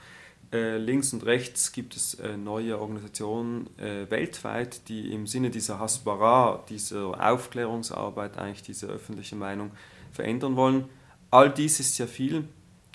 Äh, 0.53 0.79
links 0.79 1.13
und 1.13 1.25
rechts 1.25 1.71
gibt 1.71 1.95
es 1.95 2.15
äh, 2.15 2.37
neue 2.37 2.81
Organisationen 2.81 3.71
äh, 3.79 4.11
weltweit, 4.11 4.89
die 4.89 5.13
im 5.13 5.29
Sinne 5.29 5.51
dieser 5.51 5.79
Hasbara, 5.79 6.65
dieser 6.69 7.25
Aufklärungsarbeit 7.25 8.37
eigentlich 8.37 8.65
diese 8.65 8.89
öffentliche 8.89 9.37
Meinung 9.37 9.71
verändern 10.11 10.57
wollen. 10.57 10.87
All 11.31 11.49
dies 11.49 11.79
ist 11.79 11.97
ja 11.99 12.09
viel 12.09 12.49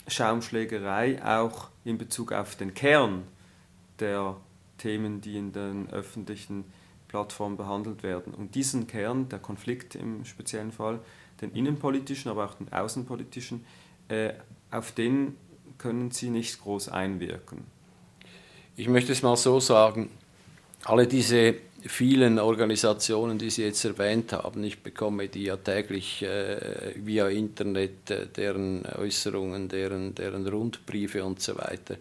Schaumschlägerei, 0.08 1.24
auch 1.24 1.70
in 1.86 1.98
Bezug 1.98 2.34
auf 2.34 2.58
den 2.58 2.74
Kern 2.74 3.24
der 4.02 4.36
Themen, 4.78 5.22
die 5.22 5.38
in 5.38 5.54
den 5.54 5.90
öffentlichen 5.92 6.66
Plattformen 7.12 7.58
behandelt 7.58 8.04
werden. 8.04 8.34
Und 8.34 8.56
diesen 8.56 8.88
Kern, 8.88 9.28
der 9.28 9.40
Konflikt 9.40 9.96
im 9.96 10.24
speziellen 10.24 10.72
Fall, 10.72 11.00
den 11.42 11.52
innenpolitischen, 11.52 12.32
aber 12.32 12.46
auch 12.46 12.54
den 12.54 12.72
außenpolitischen, 12.72 13.66
äh, 14.08 14.32
auf 14.72 14.94
den 14.94 15.36
können 15.78 16.12
Sie 16.12 16.30
nicht 16.30 16.62
groß 16.62 16.88
einwirken. 16.88 17.66
Ich 18.78 18.88
möchte 18.88 19.12
es 19.12 19.24
mal 19.24 19.36
so 19.36 19.60
sagen, 19.60 20.10
alle 20.86 21.06
diese 21.06 21.56
vielen 21.86 22.40
Organisationen, 22.40 23.38
die 23.38 23.50
Sie 23.50 23.64
jetzt 23.64 23.84
erwähnt 23.84 24.32
haben, 24.32 24.64
ich 24.64 24.82
bekomme 24.82 25.28
die 25.28 25.44
ja 25.44 25.58
täglich 25.58 26.24
äh, 26.24 26.94
via 26.96 27.28
Internet, 27.28 28.10
äh, 28.10 28.28
deren 28.28 28.86
Äußerungen, 28.86 29.68
deren, 29.68 30.16
deren 30.16 30.48
Rundbriefe 30.48 31.26
und 31.26 31.42
so 31.42 31.58
weiter. 31.58 31.98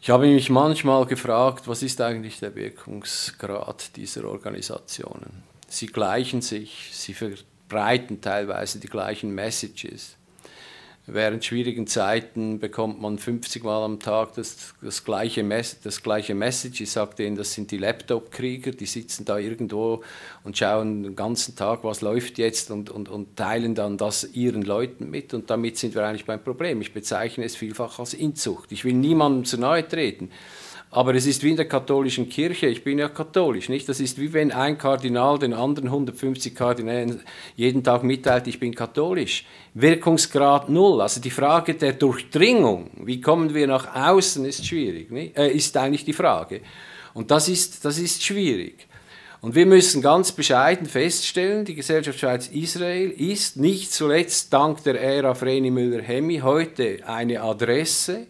Ich 0.00 0.10
habe 0.10 0.26
mich 0.26 0.48
manchmal 0.48 1.06
gefragt, 1.06 1.66
was 1.66 1.82
ist 1.82 2.00
eigentlich 2.00 2.38
der 2.38 2.54
Wirkungsgrad 2.54 3.96
dieser 3.96 4.24
Organisationen? 4.24 5.42
Sie 5.66 5.86
gleichen 5.86 6.40
sich, 6.40 6.90
sie 6.92 7.14
verbreiten 7.14 8.20
teilweise 8.20 8.78
die 8.78 8.88
gleichen 8.88 9.34
Messages. 9.34 10.17
Während 11.10 11.42
schwierigen 11.42 11.86
Zeiten 11.86 12.58
bekommt 12.58 13.00
man 13.00 13.18
50 13.18 13.64
Mal 13.64 13.82
am 13.82 13.98
Tag 13.98 14.34
das, 14.34 14.74
das, 14.82 15.04
gleiche, 15.04 15.42
das 15.82 16.02
gleiche 16.02 16.34
Message. 16.34 16.82
Ich 16.82 16.90
sagte 16.90 17.24
Ihnen, 17.24 17.36
das 17.36 17.54
sind 17.54 17.70
die 17.70 17.78
Laptop-Krieger, 17.78 18.72
die 18.72 18.84
sitzen 18.84 19.24
da 19.24 19.38
irgendwo 19.38 20.02
und 20.44 20.58
schauen 20.58 21.02
den 21.02 21.16
ganzen 21.16 21.56
Tag, 21.56 21.82
was 21.82 22.02
läuft 22.02 22.36
jetzt 22.36 22.70
und, 22.70 22.90
und, 22.90 23.08
und 23.08 23.36
teilen 23.36 23.74
dann 23.74 23.96
das 23.96 24.24
ihren 24.34 24.60
Leuten 24.60 25.08
mit. 25.08 25.32
Und 25.32 25.48
damit 25.48 25.78
sind 25.78 25.94
wir 25.94 26.06
eigentlich 26.06 26.26
beim 26.26 26.42
Problem. 26.42 26.82
Ich 26.82 26.92
bezeichne 26.92 27.44
es 27.44 27.56
vielfach 27.56 27.98
als 27.98 28.12
Inzucht. 28.12 28.70
Ich 28.70 28.84
will 28.84 28.94
niemandem 28.94 29.46
zu 29.46 29.56
nahe 29.56 29.88
treten. 29.88 30.30
Aber 30.90 31.14
es 31.14 31.26
ist 31.26 31.42
wie 31.42 31.50
in 31.50 31.56
der 31.56 31.68
katholischen 31.68 32.30
Kirche, 32.30 32.66
ich 32.66 32.82
bin 32.82 32.98
ja 32.98 33.08
katholisch, 33.08 33.68
nicht? 33.68 33.88
Das 33.88 34.00
ist 34.00 34.18
wie 34.18 34.32
wenn 34.32 34.52
ein 34.52 34.78
Kardinal 34.78 35.38
den 35.38 35.52
anderen 35.52 35.88
150 35.88 36.54
Kardinälen 36.54 37.20
jeden 37.56 37.84
Tag 37.84 38.04
mitteilt, 38.04 38.46
ich 38.46 38.58
bin 38.58 38.74
katholisch. 38.74 39.44
Wirkungsgrad 39.74 40.70
null. 40.70 41.02
Also 41.02 41.20
die 41.20 41.30
Frage 41.30 41.74
der 41.74 41.92
Durchdringung, 41.92 42.90
wie 43.04 43.20
kommen 43.20 43.52
wir 43.52 43.66
nach 43.66 43.94
außen, 43.94 44.46
ist 44.46 44.66
schwierig? 44.66 45.10
Äh, 45.36 45.52
ist 45.52 45.76
eigentlich 45.76 46.06
die 46.06 46.14
Frage. 46.14 46.62
Und 47.12 47.30
das 47.30 47.48
ist, 47.48 47.84
das 47.84 47.98
ist 47.98 48.22
schwierig. 48.22 48.86
Und 49.40 49.54
wir 49.54 49.66
müssen 49.66 50.02
ganz 50.02 50.32
bescheiden 50.32 50.86
feststellen, 50.86 51.64
die 51.64 51.74
Gesellschaft 51.74 52.18
Schweiz-Israel 52.18 53.10
ist 53.10 53.56
nicht 53.56 53.92
zuletzt 53.92 54.52
dank 54.52 54.82
der 54.82 55.00
Ära 55.00 55.34
Vreni 55.34 55.70
Müller-Hemmi 55.70 56.38
heute 56.38 57.00
eine 57.06 57.42
Adresse, 57.42 58.26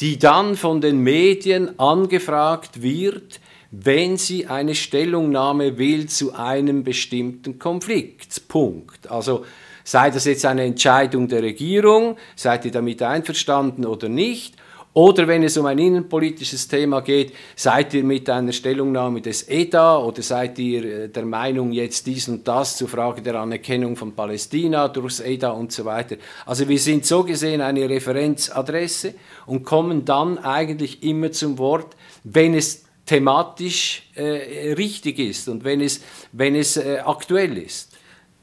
die 0.00 0.18
dann 0.18 0.56
von 0.56 0.80
den 0.80 0.98
Medien 0.98 1.78
angefragt 1.78 2.82
wird, 2.82 3.40
wenn 3.70 4.16
sie 4.16 4.46
eine 4.46 4.74
Stellungnahme 4.74 5.76
will 5.78 6.06
zu 6.06 6.34
einem 6.34 6.84
bestimmten 6.84 7.58
Konflikt. 7.58 8.48
Punkt. 8.48 9.10
Also 9.10 9.44
sei 9.84 10.10
das 10.10 10.24
jetzt 10.24 10.44
eine 10.46 10.64
Entscheidung 10.64 11.28
der 11.28 11.42
Regierung, 11.42 12.16
seid 12.36 12.64
ihr 12.64 12.70
damit 12.70 13.02
einverstanden 13.02 13.84
oder 13.84 14.08
nicht, 14.08 14.54
oder 14.98 15.28
wenn 15.28 15.44
es 15.44 15.56
um 15.56 15.64
ein 15.66 15.78
innenpolitisches 15.78 16.66
Thema 16.66 17.02
geht, 17.02 17.32
seid 17.54 17.94
ihr 17.94 18.02
mit 18.02 18.28
einer 18.28 18.50
Stellungnahme 18.50 19.20
des 19.20 19.48
EDA 19.48 19.98
oder 19.98 20.22
seid 20.22 20.58
ihr 20.58 21.04
äh, 21.04 21.08
der 21.08 21.24
Meinung, 21.24 21.70
jetzt 21.70 22.04
dies 22.08 22.26
und 22.26 22.48
das 22.48 22.76
zur 22.76 22.88
Frage 22.88 23.22
der 23.22 23.36
Anerkennung 23.36 23.94
von 23.94 24.16
Palästina 24.16 24.88
durchs 24.88 25.20
EDA 25.20 25.50
und 25.50 25.70
so 25.70 25.84
weiter. 25.84 26.16
Also 26.46 26.68
wir 26.68 26.80
sind 26.80 27.06
so 27.06 27.22
gesehen 27.22 27.60
eine 27.60 27.88
Referenzadresse 27.88 29.14
und 29.46 29.62
kommen 29.62 30.04
dann 30.04 30.36
eigentlich 30.38 31.04
immer 31.04 31.30
zum 31.30 31.58
Wort, 31.58 31.94
wenn 32.24 32.54
es 32.54 32.84
thematisch 33.06 34.02
äh, 34.16 34.72
richtig 34.72 35.20
ist 35.20 35.48
und 35.48 35.62
wenn 35.62 35.80
es, 35.80 36.00
wenn 36.32 36.56
es 36.56 36.76
äh, 36.76 36.98
aktuell 37.04 37.56
ist. 37.56 37.96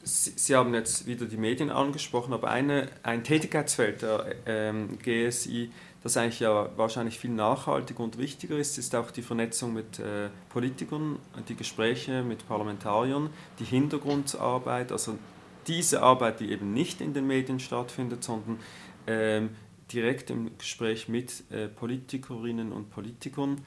Sie, 0.08 0.56
haben 0.56 0.74
jetzt 0.74 1.06
wieder 1.06 1.26
die 1.26 1.36
Medien 1.36 1.72
angesprochen, 1.72 2.32
aber 2.32 2.50
eine, 2.50 2.90
ein 3.02 3.24
Tätigkeitsfeld 3.24 4.04
der 4.04 4.36
ähm, 4.46 5.00
GSI 5.04 5.72
das 6.06 6.18
eigentlich 6.18 6.40
ja 6.40 6.70
wahrscheinlich 6.78 7.18
viel 7.18 7.32
nachhaltiger 7.32 8.04
und 8.04 8.20
wichtiger 8.20 8.60
ist, 8.60 8.78
ist 8.78 8.94
auch 8.94 9.10
die 9.10 9.24
Vernetzung 9.24 9.74
mit 9.74 9.98
äh, 9.98 10.30
Politikern, 10.50 11.18
die 11.50 11.56
Gespräche 11.56 12.22
mit 12.22 12.48
Parlamentariern, 12.48 13.32
die 13.58 13.64
Hintergrundarbeit, 13.64 14.92
also 14.92 15.18
diese 15.66 16.04
Arbeit, 16.04 16.42
die 16.42 16.52
eben 16.52 16.76
nicht 16.76 17.02
in 17.02 17.16
den 17.16 17.26
Medien 17.26 17.60
stattfindet, 17.60 18.24
sondern 18.24 18.60
ähm, 19.08 19.50
direkt 19.92 20.30
im 20.30 20.56
Gespräch 20.60 21.10
mit 21.10 21.44
äh, 21.50 21.70
Politikerinnen 21.70 22.72
und 22.72 22.92
Politikern. 22.92 23.66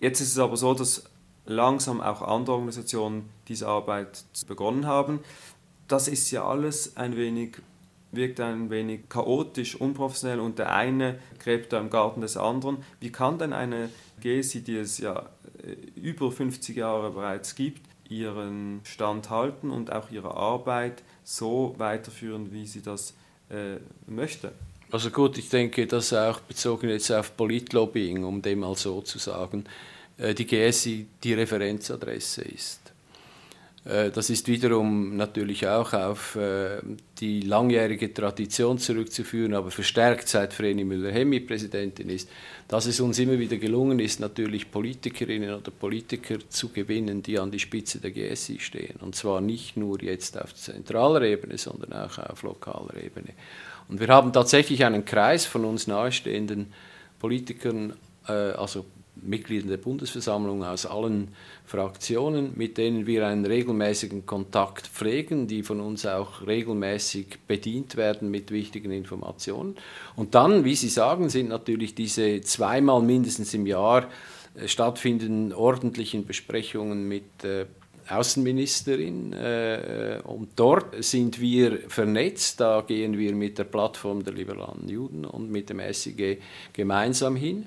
Jetzt 0.00 0.20
ist 0.20 0.32
es 0.32 0.38
aber 0.40 0.56
so, 0.56 0.74
dass 0.74 1.04
langsam 1.46 2.00
auch 2.00 2.22
andere 2.22 2.56
Organisationen 2.56 3.28
diese 3.46 3.68
Arbeit 3.68 4.24
begonnen 4.48 4.84
haben. 4.84 5.20
Das 5.86 6.08
ist 6.08 6.28
ja 6.32 6.44
alles 6.44 6.96
ein 6.96 7.16
wenig 7.16 7.58
wirkt 8.12 8.40
ein 8.40 8.70
wenig 8.70 9.08
chaotisch, 9.08 9.76
unprofessionell 9.76 10.40
und 10.40 10.58
der 10.58 10.74
eine 10.74 11.18
gräbt 11.38 11.72
da 11.72 11.80
im 11.80 11.90
Garten 11.90 12.20
des 12.20 12.36
anderen. 12.36 12.78
Wie 13.00 13.12
kann 13.12 13.38
denn 13.38 13.52
eine 13.52 13.90
GESI, 14.20 14.62
die 14.62 14.76
es 14.76 14.98
ja 14.98 15.30
äh, 15.62 16.00
über 16.00 16.30
50 16.30 16.76
Jahre 16.76 17.10
bereits 17.10 17.54
gibt, 17.54 17.82
ihren 18.08 18.80
Stand 18.84 19.30
halten 19.30 19.70
und 19.70 19.92
auch 19.92 20.10
ihre 20.10 20.34
Arbeit 20.34 21.02
so 21.22 21.74
weiterführen, 21.78 22.52
wie 22.52 22.66
sie 22.66 22.82
das 22.82 23.14
äh, 23.50 23.76
möchte? 24.06 24.52
Also 24.90 25.10
gut, 25.10 25.38
ich 25.38 25.48
denke, 25.48 25.86
dass 25.86 26.12
auch 26.12 26.40
bezogen 26.40 26.88
jetzt 26.88 27.12
auf 27.12 27.36
Politlobbying, 27.36 28.24
um 28.24 28.42
dem 28.42 28.60
mal 28.60 28.74
so 28.74 29.00
zu 29.02 29.18
sagen, 29.18 29.64
äh, 30.18 30.34
die 30.34 30.46
GSI 30.46 31.06
die 31.22 31.34
Referenzadresse 31.34 32.42
ist. 32.42 32.79
Äh, 33.84 34.10
das 34.10 34.30
ist 34.30 34.48
wiederum 34.48 35.16
natürlich 35.16 35.66
auch 35.66 35.92
auf 35.92 36.36
äh, 36.36 36.80
die 37.18 37.40
langjährige 37.40 38.12
Tradition 38.12 38.78
zurückzuführen, 38.78 39.54
aber 39.54 39.70
verstärkt 39.70 40.28
seit 40.28 40.52
Vreni 40.52 40.84
Müller-Hemmi 40.84 41.40
Präsidentin 41.40 42.10
ist, 42.10 42.28
dass 42.68 42.86
es 42.86 43.00
uns 43.00 43.18
immer 43.18 43.38
wieder 43.38 43.56
gelungen 43.56 43.98
ist, 43.98 44.20
natürlich 44.20 44.70
Politikerinnen 44.70 45.54
oder 45.54 45.70
Politiker 45.70 46.36
zu 46.48 46.68
gewinnen, 46.68 47.22
die 47.22 47.38
an 47.38 47.50
die 47.50 47.58
Spitze 47.58 47.98
der 47.98 48.10
GSI 48.10 48.58
stehen. 48.60 48.96
Und 49.00 49.14
zwar 49.16 49.40
nicht 49.40 49.76
nur 49.76 50.02
jetzt 50.02 50.40
auf 50.40 50.54
zentraler 50.54 51.22
Ebene, 51.22 51.58
sondern 51.58 51.92
auch 51.92 52.18
auf 52.18 52.42
lokaler 52.42 52.96
Ebene. 53.02 53.30
Und 53.88 53.98
wir 53.98 54.08
haben 54.08 54.32
tatsächlich 54.32 54.84
einen 54.84 55.04
Kreis 55.04 55.46
von 55.46 55.64
uns 55.64 55.86
nahestehenden 55.86 56.72
Politikern, 57.18 57.94
äh, 58.28 58.32
also 58.32 58.84
Mitgliedern 59.22 59.68
der 59.68 59.76
Bundesversammlung 59.76 60.64
aus 60.64 60.86
allen 60.86 61.28
Fraktionen, 61.64 62.52
mit 62.56 62.78
denen 62.78 63.06
wir 63.06 63.26
einen 63.26 63.46
regelmäßigen 63.46 64.26
Kontakt 64.26 64.86
pflegen, 64.86 65.46
die 65.46 65.62
von 65.62 65.80
uns 65.80 66.06
auch 66.06 66.46
regelmäßig 66.46 67.38
bedient 67.46 67.96
werden 67.96 68.30
mit 68.30 68.50
wichtigen 68.50 68.92
Informationen. 68.92 69.76
Und 70.16 70.34
dann, 70.34 70.64
wie 70.64 70.74
Sie 70.74 70.88
sagen, 70.88 71.28
sind 71.28 71.48
natürlich 71.48 71.94
diese 71.94 72.40
zweimal 72.40 73.02
mindestens 73.02 73.54
im 73.54 73.66
Jahr 73.66 74.08
äh, 74.54 74.68
stattfindenden 74.68 75.52
ordentlichen 75.52 76.26
Besprechungen 76.26 77.08
mit 77.08 77.44
äh, 77.44 77.66
Außenministerin 78.10 79.32
äh, 79.32 80.20
und 80.24 80.50
dort 80.56 81.02
sind 81.04 81.40
wir 81.40 81.78
vernetzt. 81.88 82.60
Da 82.60 82.82
gehen 82.86 83.16
wir 83.16 83.34
mit 83.34 83.58
der 83.58 83.64
Plattform 83.64 84.24
der 84.24 84.34
liberalen 84.34 84.88
Juden 84.88 85.24
und 85.24 85.50
mit 85.50 85.70
dem 85.70 85.80
SIG 85.92 86.40
gemeinsam 86.72 87.36
hin. 87.36 87.66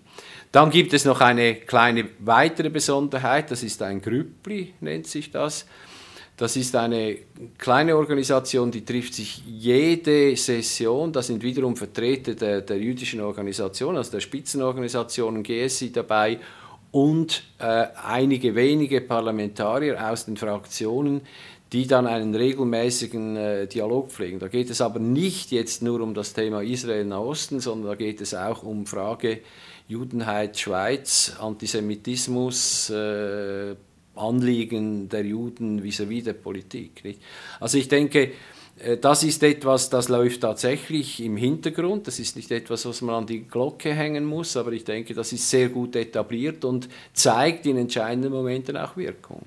Dann 0.52 0.70
gibt 0.70 0.94
es 0.94 1.06
noch 1.06 1.22
eine 1.22 1.56
kleine 1.56 2.10
weitere 2.20 2.70
Besonderheit, 2.70 3.52
das 3.52 3.64
ist 3.64 3.82
ein 3.82 4.02
Grüppli, 4.02 4.74
nennt 4.82 5.08
sich 5.08 5.32
das. 5.32 5.66
Das 6.36 6.56
ist 6.56 6.76
eine 6.76 7.18
kleine 7.60 7.96
Organisation, 7.96 8.72
die 8.72 8.84
trifft 8.84 9.14
sich 9.14 9.44
jede 9.46 10.36
Session. 10.36 11.14
Da 11.14 11.22
sind 11.22 11.44
wiederum 11.44 11.76
Vertreter 11.76 12.34
der, 12.34 12.62
der 12.62 12.80
jüdischen 12.80 13.22
Organisation, 13.22 13.96
also 13.96 14.12
der 14.12 14.20
Spitzenorganisationen 14.20 15.44
GSI 15.44 15.92
dabei 15.92 16.40
und 16.94 17.42
äh, 17.58 17.88
einige 18.06 18.54
wenige 18.54 19.02
Parlamentarier 19.02 20.12
aus 20.12 20.26
den 20.26 20.38
Fraktionen, 20.38 21.22
die 21.72 21.88
dann 21.88 22.06
einen 22.06 22.36
regelmäßigen 22.36 23.36
äh, 23.36 23.68
Dialog 23.68 24.12
pflegen. 24.12 24.38
Da 24.38 24.48
geht 24.48 24.70
es 24.70 24.80
aber 24.80 25.00
nicht 25.00 25.52
jetzt 25.52 25.82
nur 25.82 26.02
um 26.02 26.14
das 26.14 26.34
Thema 26.34 26.62
Israel-Nahosten, 26.62 27.62
sondern 27.62 27.90
da 27.90 27.96
geht 27.96 28.22
es 28.22 28.36
auch 28.36 28.62
um 28.62 28.86
Frage 28.86 29.40
Judenheit 29.88 30.60
Schweiz, 30.60 31.36
Antisemitismus, 31.40 32.92
äh, 32.92 33.76
Anliegen 34.14 35.10
der 35.10 35.26
Juden 35.26 35.82
vis-à-vis 35.82 36.22
-vis 36.22 36.26
der 36.26 36.34
Politik. 36.34 37.04
Nicht? 37.04 37.20
Also 37.60 37.80
ich 37.80 37.88
denke, 37.88 38.34
das 39.02 39.24
ist 39.24 39.44
etwas, 39.44 39.90
das 39.90 40.10
läuft 40.10 40.42
tatsächlich 40.42 41.22
im 41.22 41.38
Hintergrund. 41.38 42.08
Das 42.08 42.20
ist 42.20 42.36
nicht 42.36 42.52
etwas, 42.52 42.86
was 42.86 43.02
man 43.02 43.16
an 43.16 43.26
die 43.26 43.48
Glocke 43.48 43.94
hängen 43.94 44.26
muss, 44.26 44.58
aber 44.58 44.72
ich 44.72 44.84
denke, 44.84 45.14
das 45.14 45.32
ist 45.32 45.50
sehr 45.50 45.70
gut 45.70 45.96
etabliert 45.96 46.66
und 46.66 46.90
zeigt 47.14 47.66
in 47.66 47.78
entscheidenden 47.78 48.32
Momenten 48.32 48.76
auch 48.76 48.98
Wirkung. 48.98 49.42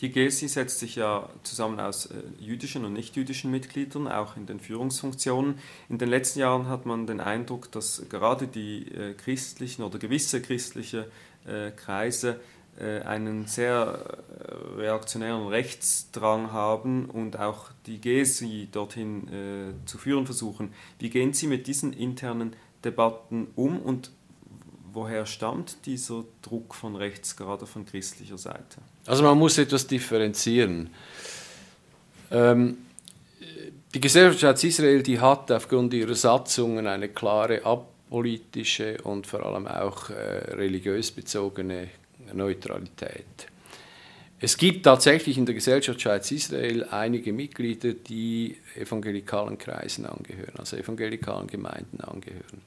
Die 0.00 0.10
GESI 0.10 0.46
setzt 0.46 0.78
sich 0.78 0.94
ja 0.94 1.28
zusammen 1.42 1.80
aus 1.80 2.06
äh, 2.06 2.14
jüdischen 2.38 2.84
und 2.84 2.92
nicht-jüdischen 2.92 3.50
Mitgliedern, 3.50 4.06
auch 4.06 4.36
in 4.36 4.46
den 4.46 4.60
Führungsfunktionen. 4.60 5.58
In 5.88 5.98
den 5.98 6.08
letzten 6.08 6.38
Jahren 6.38 6.68
hat 6.68 6.86
man 6.86 7.08
den 7.08 7.20
Eindruck, 7.20 7.72
dass 7.72 8.04
gerade 8.08 8.46
die 8.46 8.86
äh, 8.92 9.14
christlichen 9.14 9.82
oder 9.82 9.98
gewisse 9.98 10.40
christliche 10.40 11.10
äh, 11.46 11.72
Kreise 11.72 12.36
äh, 12.36 12.57
einen 13.04 13.46
sehr 13.46 14.18
äh, 14.76 14.80
reaktionären 14.80 15.48
Rechtsdrang 15.48 16.52
haben 16.52 17.06
und 17.06 17.38
auch 17.38 17.70
die 17.86 18.00
GESI 18.00 18.68
dorthin 18.70 19.28
äh, 19.28 19.86
zu 19.86 19.98
führen 19.98 20.26
versuchen. 20.26 20.72
Wie 20.98 21.10
gehen 21.10 21.32
Sie 21.32 21.46
mit 21.48 21.66
diesen 21.66 21.92
internen 21.92 22.54
Debatten 22.84 23.48
um 23.56 23.80
und 23.80 24.12
woher 24.92 25.26
stammt 25.26 25.86
dieser 25.86 26.24
Druck 26.42 26.74
von 26.74 26.96
rechts, 26.96 27.36
gerade 27.36 27.66
von 27.66 27.84
christlicher 27.84 28.38
Seite? 28.38 28.78
Also 29.06 29.22
man 29.22 29.36
muss 29.36 29.58
etwas 29.58 29.86
differenzieren. 29.86 30.90
Ähm, 32.30 32.78
die 33.94 34.00
Gesellschaft 34.00 34.62
Israel 34.64 35.02
die 35.02 35.18
hat 35.18 35.50
aufgrund 35.50 35.94
ihrer 35.94 36.14
Satzungen 36.14 36.86
eine 36.86 37.08
klare 37.08 37.64
apolitische 37.64 38.98
und 39.02 39.26
vor 39.26 39.44
allem 39.44 39.66
auch 39.66 40.10
äh, 40.10 40.54
religiös 40.54 41.10
bezogene 41.10 41.88
Neutralität. 42.34 43.48
Es 44.40 44.56
gibt 44.56 44.84
tatsächlich 44.84 45.36
in 45.36 45.46
der 45.46 45.54
Gesellschaft 45.54 46.00
Schweiz-Israel 46.00 46.84
einige 46.90 47.32
Mitglieder, 47.32 47.92
die 47.92 48.56
evangelikalen 48.76 49.58
Kreisen 49.58 50.06
angehören, 50.06 50.54
also 50.58 50.76
evangelikalen 50.76 51.48
Gemeinden 51.48 52.00
angehören. 52.00 52.62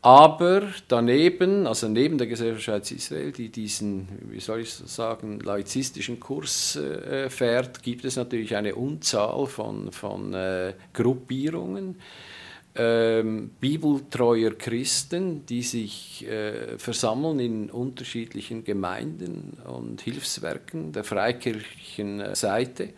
Aber 0.00 0.62
daneben, 0.88 1.66
also 1.66 1.86
neben 1.86 2.18
der 2.18 2.26
Gesellschaft 2.26 2.64
Schweiz-Israel, 2.64 3.30
die 3.30 3.50
diesen, 3.50 4.08
wie 4.30 4.40
soll 4.40 4.60
ich 4.60 4.72
sagen, 4.72 5.38
laizistischen 5.38 6.18
Kurs 6.18 6.76
äh, 6.76 7.30
fährt, 7.30 7.82
gibt 7.84 8.04
es 8.04 8.16
natürlich 8.16 8.56
eine 8.56 8.74
Unzahl 8.74 9.46
von, 9.46 9.92
von 9.92 10.34
äh, 10.34 10.72
Gruppierungen, 10.92 12.00
ähm, 12.74 13.50
bibeltreuer 13.60 14.52
Christen, 14.52 15.44
die 15.44 15.62
sich 15.62 16.26
äh, 16.26 16.78
versammeln 16.78 17.38
in 17.38 17.70
unterschiedlichen 17.70 18.64
Gemeinden 18.64 19.58
und 19.66 20.00
Hilfswerken 20.00 20.92
der 20.92 21.04
freikirchlichen 21.04 22.20
äh, 22.20 22.34
Seite. 22.34 22.90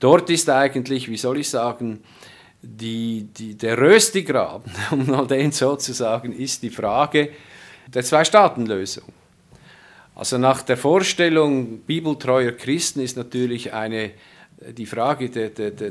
Dort 0.00 0.30
ist 0.30 0.48
eigentlich, 0.50 1.08
wie 1.08 1.16
soll 1.16 1.38
ich 1.38 1.48
sagen, 1.48 2.00
die, 2.60 3.28
die, 3.36 3.54
der 3.54 3.78
Röstigraben, 3.78 4.72
um 4.90 5.06
mal 5.06 5.26
den 5.26 5.52
so 5.52 5.76
zu 5.76 5.92
sagen, 5.92 6.32
ist 6.32 6.62
die 6.62 6.70
Frage 6.70 7.30
der 7.86 8.02
Zwei-Staaten-Lösung. 8.02 9.04
Also 10.14 10.36
nach 10.36 10.62
der 10.62 10.76
Vorstellung 10.76 11.78
bibeltreuer 11.82 12.50
Christen 12.50 13.00
ist 13.00 13.16
natürlich 13.16 13.72
eine, 13.72 14.10
die 14.76 14.86
Frage 14.86 15.30
der, 15.30 15.50
der, 15.50 15.70
der, 15.70 15.90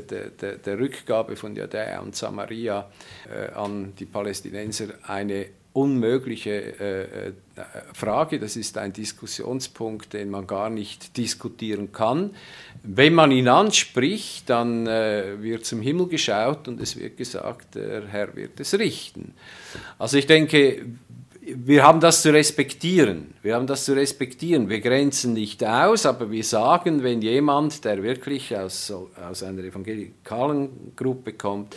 der, 0.58 0.78
Rückgabe 0.78 1.36
von 1.36 1.56
Judäa 1.56 2.00
und 2.00 2.14
Samaria 2.14 2.90
äh, 3.30 3.52
an 3.52 3.94
die 3.98 4.04
Palästinenser 4.04 4.88
eine 5.04 5.46
unmögliche 5.72 6.50
äh, 6.50 7.28
äh, 7.28 7.32
Frage. 7.94 8.38
Das 8.38 8.56
ist 8.56 8.76
ein 8.76 8.92
Diskussionspunkt, 8.92 10.12
den 10.12 10.30
man 10.30 10.46
gar 10.46 10.70
nicht 10.70 11.16
diskutieren 11.16 11.92
kann. 11.92 12.34
Wenn 12.82 13.14
man 13.14 13.30
ihn 13.30 13.48
anspricht, 13.48 14.48
dann 14.48 14.86
wird 14.86 15.66
zum 15.66 15.82
Himmel 15.82 16.06
geschaut 16.06 16.68
und 16.68 16.80
es 16.80 16.96
wird 16.96 17.16
gesagt, 17.16 17.74
der 17.74 18.06
Herr 18.06 18.36
wird 18.36 18.60
es 18.60 18.78
richten. 18.78 19.34
Also 19.98 20.16
ich 20.16 20.26
denke, 20.26 20.86
wir 21.54 21.82
haben 21.82 22.00
das 22.00 22.22
zu 22.22 22.32
respektieren. 22.32 23.34
Wir 23.42 23.54
haben 23.54 23.66
das 23.66 23.84
zu 23.84 23.94
respektieren. 23.94 24.68
Wir 24.68 24.80
grenzen 24.80 25.32
nicht 25.32 25.64
aus, 25.64 26.06
aber 26.06 26.30
wir 26.30 26.44
sagen, 26.44 27.02
wenn 27.02 27.22
jemand, 27.22 27.84
der 27.84 28.02
wirklich 28.02 28.56
aus, 28.56 28.90
aus 28.90 29.42
einer 29.42 29.62
evangelikalen 29.64 30.92
Gruppe 30.94 31.32
kommt, 31.32 31.76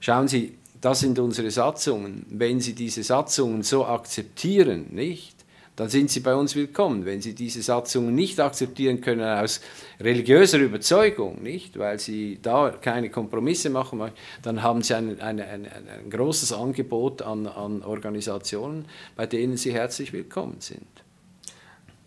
schauen 0.00 0.28
Sie, 0.28 0.56
das 0.80 1.00
sind 1.00 1.18
unsere 1.18 1.50
Satzungen. 1.50 2.26
Wenn 2.30 2.60
Sie 2.60 2.74
diese 2.74 3.02
Satzungen 3.02 3.62
so 3.62 3.86
akzeptieren, 3.86 4.86
nicht, 4.90 5.35
dann 5.76 5.90
sind 5.90 6.10
Sie 6.10 6.20
bei 6.20 6.34
uns 6.34 6.56
willkommen. 6.56 7.04
Wenn 7.04 7.20
Sie 7.20 7.34
diese 7.34 7.60
Satzungen 7.60 8.14
nicht 8.14 8.40
akzeptieren 8.40 9.02
können 9.02 9.22
aus 9.22 9.60
religiöser 10.00 10.58
Überzeugung, 10.58 11.42
nicht, 11.42 11.78
weil 11.78 12.00
Sie 12.00 12.38
da 12.40 12.70
keine 12.70 13.10
Kompromisse 13.10 13.68
machen, 13.68 14.10
dann 14.42 14.62
haben 14.62 14.82
Sie 14.82 14.94
ein, 14.94 15.20
ein, 15.20 15.38
ein, 15.38 15.66
ein 15.66 16.10
großes 16.10 16.52
Angebot 16.52 17.20
an, 17.20 17.46
an 17.46 17.82
Organisationen, 17.82 18.86
bei 19.16 19.26
denen 19.26 19.58
Sie 19.58 19.72
herzlich 19.72 20.14
willkommen 20.14 20.56
sind. 20.60 20.86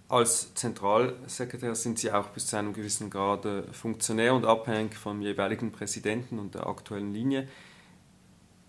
Als 0.07 0.55
Zentralsekretär 0.55 1.75
sind 1.75 1.99
Sie 1.99 2.11
auch 2.11 2.29
bis 2.29 2.47
zu 2.47 2.57
einem 2.57 2.73
gewissen 2.73 3.11
Grad 3.11 3.45
Funktionär 3.71 4.33
und 4.33 4.45
abhängig 4.45 4.95
vom 4.95 5.21
jeweiligen 5.21 5.71
Präsidenten 5.71 6.39
und 6.39 6.55
der 6.55 6.65
aktuellen 6.65 7.13
Linie. 7.13 7.47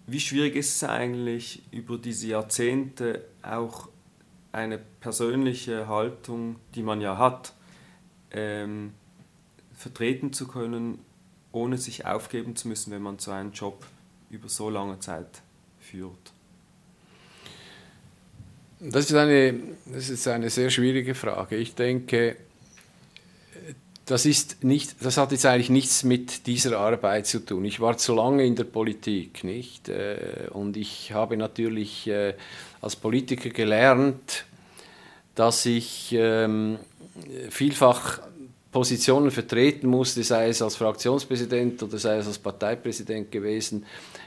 Wie 0.06 0.20
schwierig 0.20 0.56
ist 0.56 0.76
es 0.76 0.84
eigentlich, 0.86 1.62
über 1.70 1.96
diese 1.96 2.26
Jahrzehnte 2.26 3.24
auch 3.42 3.88
eine 4.52 4.78
persönliche 4.78 5.88
Haltung, 5.88 6.56
die 6.74 6.82
man 6.82 7.00
ja 7.00 7.18
hat, 7.18 7.54
ähm, 8.32 8.92
vertreten 9.74 10.32
zu 10.32 10.48
können, 10.48 10.98
ohne 11.52 11.78
sich 11.78 12.06
aufgeben 12.06 12.56
zu 12.56 12.68
müssen, 12.68 12.92
wenn 12.92 13.02
man 13.02 13.18
so 13.18 13.30
einen 13.30 13.52
Job 13.52 13.84
über 14.30 14.48
so 14.48 14.70
lange 14.70 14.98
Zeit 14.98 15.42
führt? 15.78 16.32
Das 18.80 19.10
ist 19.10 19.14
eine, 19.14 19.54
das 19.86 20.08
ist 20.08 20.26
eine 20.26 20.48
sehr 20.48 20.70
schwierige 20.70 21.14
Frage. 21.14 21.56
Ich 21.56 21.74
denke, 21.74 22.36
das, 24.06 24.24
ist 24.24 24.64
nicht, 24.64 25.04
das 25.04 25.18
hat 25.18 25.32
jetzt 25.32 25.44
eigentlich 25.44 25.68
nichts 25.68 26.02
mit 26.02 26.46
dieser 26.46 26.78
Arbeit 26.78 27.26
zu 27.26 27.44
tun. 27.44 27.64
Ich 27.64 27.80
war 27.80 27.98
zu 27.98 28.14
lange 28.14 28.44
in 28.44 28.56
der 28.56 28.64
Politik, 28.64 29.44
nicht? 29.44 29.88
Äh, 29.88 30.48
und 30.50 30.76
ich 30.76 31.12
habe 31.12 31.36
natürlich 31.36 32.06
äh, 32.06 32.34
als 32.80 32.96
Politiker 32.96 33.50
gelernt, 33.50 34.44
dass 35.34 35.66
ich 35.66 36.12
ähm, 36.12 36.78
vielfach 37.50 38.20
Positionen 38.72 39.30
vertreten 39.30 39.88
musste, 39.88 40.22
sei 40.22 40.48
es 40.48 40.62
als 40.62 40.76
Fraktionspräsident 40.76 41.82
oder 41.82 41.98
sei 41.98 42.18
es 42.18 42.26
als 42.28 42.38
Parteipräsident 42.38 43.32
gewesen, 43.32 43.84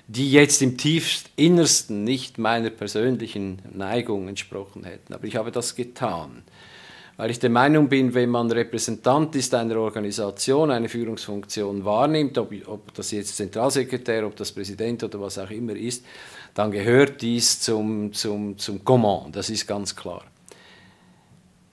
die 0.07 0.31
jetzt 0.31 0.61
im 0.61 0.77
tiefst 0.77 1.29
Innersten 1.37 2.03
nicht 2.03 2.37
meiner 2.37 2.69
persönlichen 2.69 3.61
Neigung 3.73 4.27
entsprochen 4.27 4.83
hätten. 4.83 5.13
Aber 5.13 5.25
ich 5.25 5.37
habe 5.37 5.51
das 5.51 5.75
getan, 5.75 6.43
weil 7.17 7.29
ich 7.29 7.39
der 7.39 7.49
Meinung 7.49 7.89
bin, 7.89 8.13
wenn 8.13 8.29
man 8.29 8.51
Repräsentant 8.51 9.35
ist 9.35 9.53
einer 9.53 9.77
Organisation, 9.77 10.71
eine 10.71 10.89
Führungsfunktion 10.89 11.85
wahrnimmt, 11.85 12.37
ob, 12.37 12.51
ob 12.67 12.93
das 12.93 13.11
jetzt 13.11 13.37
Zentralsekretär, 13.37 14.25
ob 14.25 14.35
das 14.35 14.51
Präsident 14.51 15.03
oder 15.03 15.21
was 15.21 15.37
auch 15.37 15.51
immer 15.51 15.75
ist, 15.75 16.05
dann 16.53 16.71
gehört 16.71 17.21
dies 17.21 17.59
zum, 17.59 18.13
zum, 18.13 18.57
zum 18.57 18.83
Command, 18.83 19.35
das 19.35 19.49
ist 19.49 19.67
ganz 19.67 19.95
klar. 19.95 20.23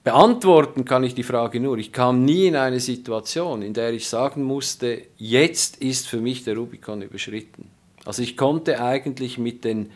Beantworten 0.03 0.87
kann 0.87 1.05
ich 1.05 1.15
die 1.15 1.23
Frage 1.23 1.61
nur. 1.61 1.77
Ich 1.77 1.93
kam 1.93 2.25
nie 2.25 2.47
in 2.47 2.57
eine 2.57 2.81
Situation, 2.81 3.61
in 3.61 3.75
der 3.75 3.93
ich 3.93 4.09
sagen 4.09 4.43
musste, 4.43 5.03
jetzt 5.19 5.77
ist 5.77 6.09
für 6.09 6.23
mich 6.23 6.43
der 6.45 6.57
Rubikon 6.57 7.03
überschritten. 7.03 7.71
Also 8.07 8.23
ich 8.23 8.39
konnte 8.39 8.83
eigentlich 8.83 9.37
mit 9.37 9.63
den 9.63 9.91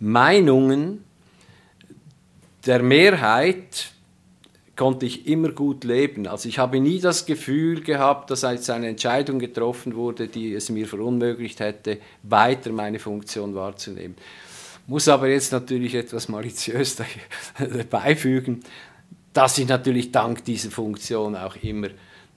Meinungen 0.00 1.04
der 2.66 2.82
Mehrheit 2.82 3.93
konnte 4.76 5.06
ich 5.06 5.26
immer 5.26 5.50
gut 5.50 5.84
leben. 5.84 6.26
Also 6.26 6.48
ich 6.48 6.58
habe 6.58 6.80
nie 6.80 7.00
das 7.00 7.26
Gefühl 7.26 7.80
gehabt, 7.82 8.30
dass 8.30 8.44
als 8.44 8.68
eine 8.70 8.88
Entscheidung 8.88 9.38
getroffen 9.38 9.94
wurde, 9.94 10.28
die 10.28 10.54
es 10.54 10.68
mir 10.70 10.86
verunmöglicht 10.86 11.60
hätte, 11.60 11.98
weiter 12.22 12.72
meine 12.72 12.98
Funktion 12.98 13.54
wahrzunehmen. 13.54 14.16
Muss 14.86 15.08
aber 15.08 15.28
jetzt 15.28 15.52
natürlich 15.52 15.94
etwas 15.94 16.28
maliziös 16.28 16.96
beifügen 17.90 18.62
dass 19.34 19.58
ich 19.58 19.68
natürlich 19.68 20.12
dank 20.12 20.44
dieser 20.44 20.70
Funktion 20.70 21.36
auch 21.36 21.56
immer 21.56 21.88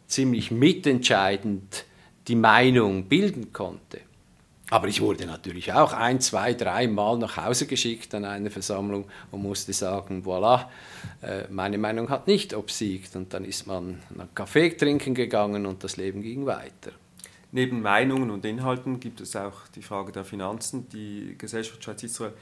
ziemlich 0.07 0.51
mitentscheidend 0.51 1.85
die 2.27 2.35
Meinung 2.35 3.05
bilden 3.05 3.53
konnte. 3.53 4.01
Aber 4.69 4.87
ich 4.89 4.99
wurde 4.99 5.25
natürlich 5.25 5.71
auch 5.71 5.93
ein, 5.93 6.19
zwei, 6.19 6.53
drei 6.53 6.87
Mal 6.87 7.17
nach 7.17 7.37
Hause 7.37 7.67
geschickt 7.67 8.13
an 8.13 8.25
eine 8.25 8.49
Versammlung 8.49 9.05
und 9.31 9.41
musste 9.41 9.71
sagen, 9.71 10.23
voilà, 10.25 10.65
äh, 11.21 11.45
meine 11.49 11.77
Meinung 11.77 12.09
hat 12.09 12.27
nicht 12.27 12.53
obsiegt. 12.53 13.15
Und 13.15 13.33
dann 13.33 13.45
ist 13.45 13.65
man 13.65 13.99
einen 14.09 14.27
Kaffee 14.35 14.71
trinken 14.71 15.15
gegangen 15.15 15.65
und 15.65 15.85
das 15.85 15.95
Leben 15.95 16.21
ging 16.21 16.45
weiter. 16.45 16.91
Neben 17.53 17.81
Meinungen 17.81 18.29
und 18.29 18.43
Inhalten 18.43 18.99
gibt 18.99 19.21
es 19.21 19.37
auch 19.37 19.69
die 19.73 19.81
Frage 19.81 20.11
der 20.11 20.25
Finanzen. 20.25 20.89
Die 20.89 21.35
Gesellschaft 21.37 21.81
Schweiz 21.81 22.03
Israel 22.03 22.33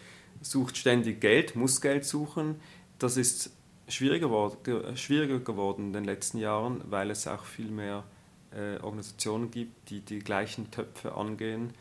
sucht 0.41 0.77
ständig 0.77 1.21
Geld, 1.21 1.55
muss 1.55 1.79
Geld 1.79 2.05
suchen. 2.05 2.55
Das 2.97 3.17
ist 3.17 3.51
schwieriger, 3.87 4.51
schwieriger 4.95 5.39
geworden 5.39 5.87
in 5.87 5.93
den 5.93 6.05
letzten 6.05 6.39
Jahren, 6.39 6.81
weil 6.89 7.11
es 7.11 7.27
auch 7.27 7.45
viel 7.45 7.69
mehr 7.69 8.03
äh, 8.51 8.81
Organisationen 8.81 9.51
gibt, 9.51 9.91
die 9.91 9.99
die 9.99 10.19
gleichen 10.19 10.71
Töpfe 10.71 11.13
angehen 11.13 11.71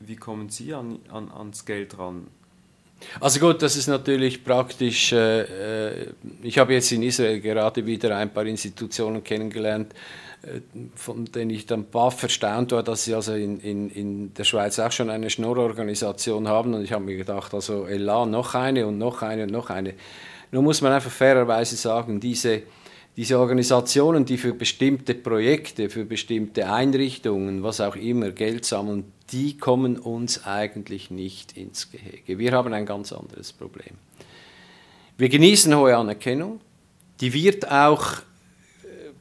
wie 0.00 0.16
kommen 0.16 0.48
Sie 0.48 0.74
an, 0.74 0.98
an, 1.12 1.30
ans 1.30 1.64
Geld 1.64 1.98
ran? 1.98 2.26
Also 3.20 3.40
gut, 3.40 3.62
das 3.62 3.76
ist 3.76 3.86
natürlich 3.86 4.44
praktisch. 4.44 5.12
Äh, 5.12 5.42
äh, 5.42 6.06
ich 6.42 6.58
habe 6.58 6.74
jetzt 6.74 6.92
in 6.92 7.02
Israel 7.02 7.40
gerade 7.40 7.86
wieder 7.86 8.16
ein 8.16 8.32
paar 8.32 8.44
Institutionen 8.44 9.24
kennengelernt, 9.24 9.94
äh, 10.42 10.60
von 10.94 11.24
denen 11.24 11.50
ich 11.50 11.66
dann 11.66 11.84
baff 11.84 12.18
verstaunt 12.18 12.72
war, 12.72 12.82
dass 12.82 13.04
sie 13.04 13.14
also 13.14 13.34
in, 13.34 13.60
in, 13.60 13.90
in 13.90 14.34
der 14.34 14.44
Schweiz 14.44 14.78
auch 14.78 14.92
schon 14.92 15.08
eine 15.08 15.30
Schnorrorganisation 15.30 16.48
haben. 16.48 16.74
Und 16.74 16.82
ich 16.82 16.92
habe 16.92 17.04
mir 17.04 17.16
gedacht, 17.16 17.54
also 17.54 17.86
Elan, 17.86 18.30
noch 18.30 18.54
eine 18.54 18.86
und 18.86 18.98
noch 18.98 19.22
eine 19.22 19.44
und 19.44 19.52
noch 19.52 19.70
eine. 19.70 19.94
Nun 20.52 20.64
muss 20.64 20.82
man 20.82 20.92
einfach 20.92 21.10
fairerweise 21.10 21.76
sagen, 21.76 22.20
diese, 22.20 22.62
diese 23.16 23.38
Organisationen, 23.38 24.24
die 24.24 24.36
für 24.36 24.52
bestimmte 24.52 25.14
Projekte, 25.14 25.88
für 25.88 26.04
bestimmte 26.04 26.70
Einrichtungen, 26.70 27.62
was 27.62 27.80
auch 27.80 27.96
immer, 27.96 28.30
Geld 28.30 28.64
sammeln, 28.64 29.12
die 29.32 29.56
kommen 29.56 29.98
uns 29.98 30.44
eigentlich 30.44 31.10
nicht 31.10 31.56
ins 31.56 31.90
Gehege. 31.90 32.38
Wir 32.38 32.52
haben 32.52 32.72
ein 32.72 32.86
ganz 32.86 33.12
anderes 33.12 33.52
Problem. 33.52 33.96
Wir 35.16 35.28
genießen 35.28 35.74
hohe 35.76 35.96
Anerkennung, 35.96 36.60
die 37.20 37.32
wird 37.32 37.70
auch 37.70 38.14
äh, 38.14 38.22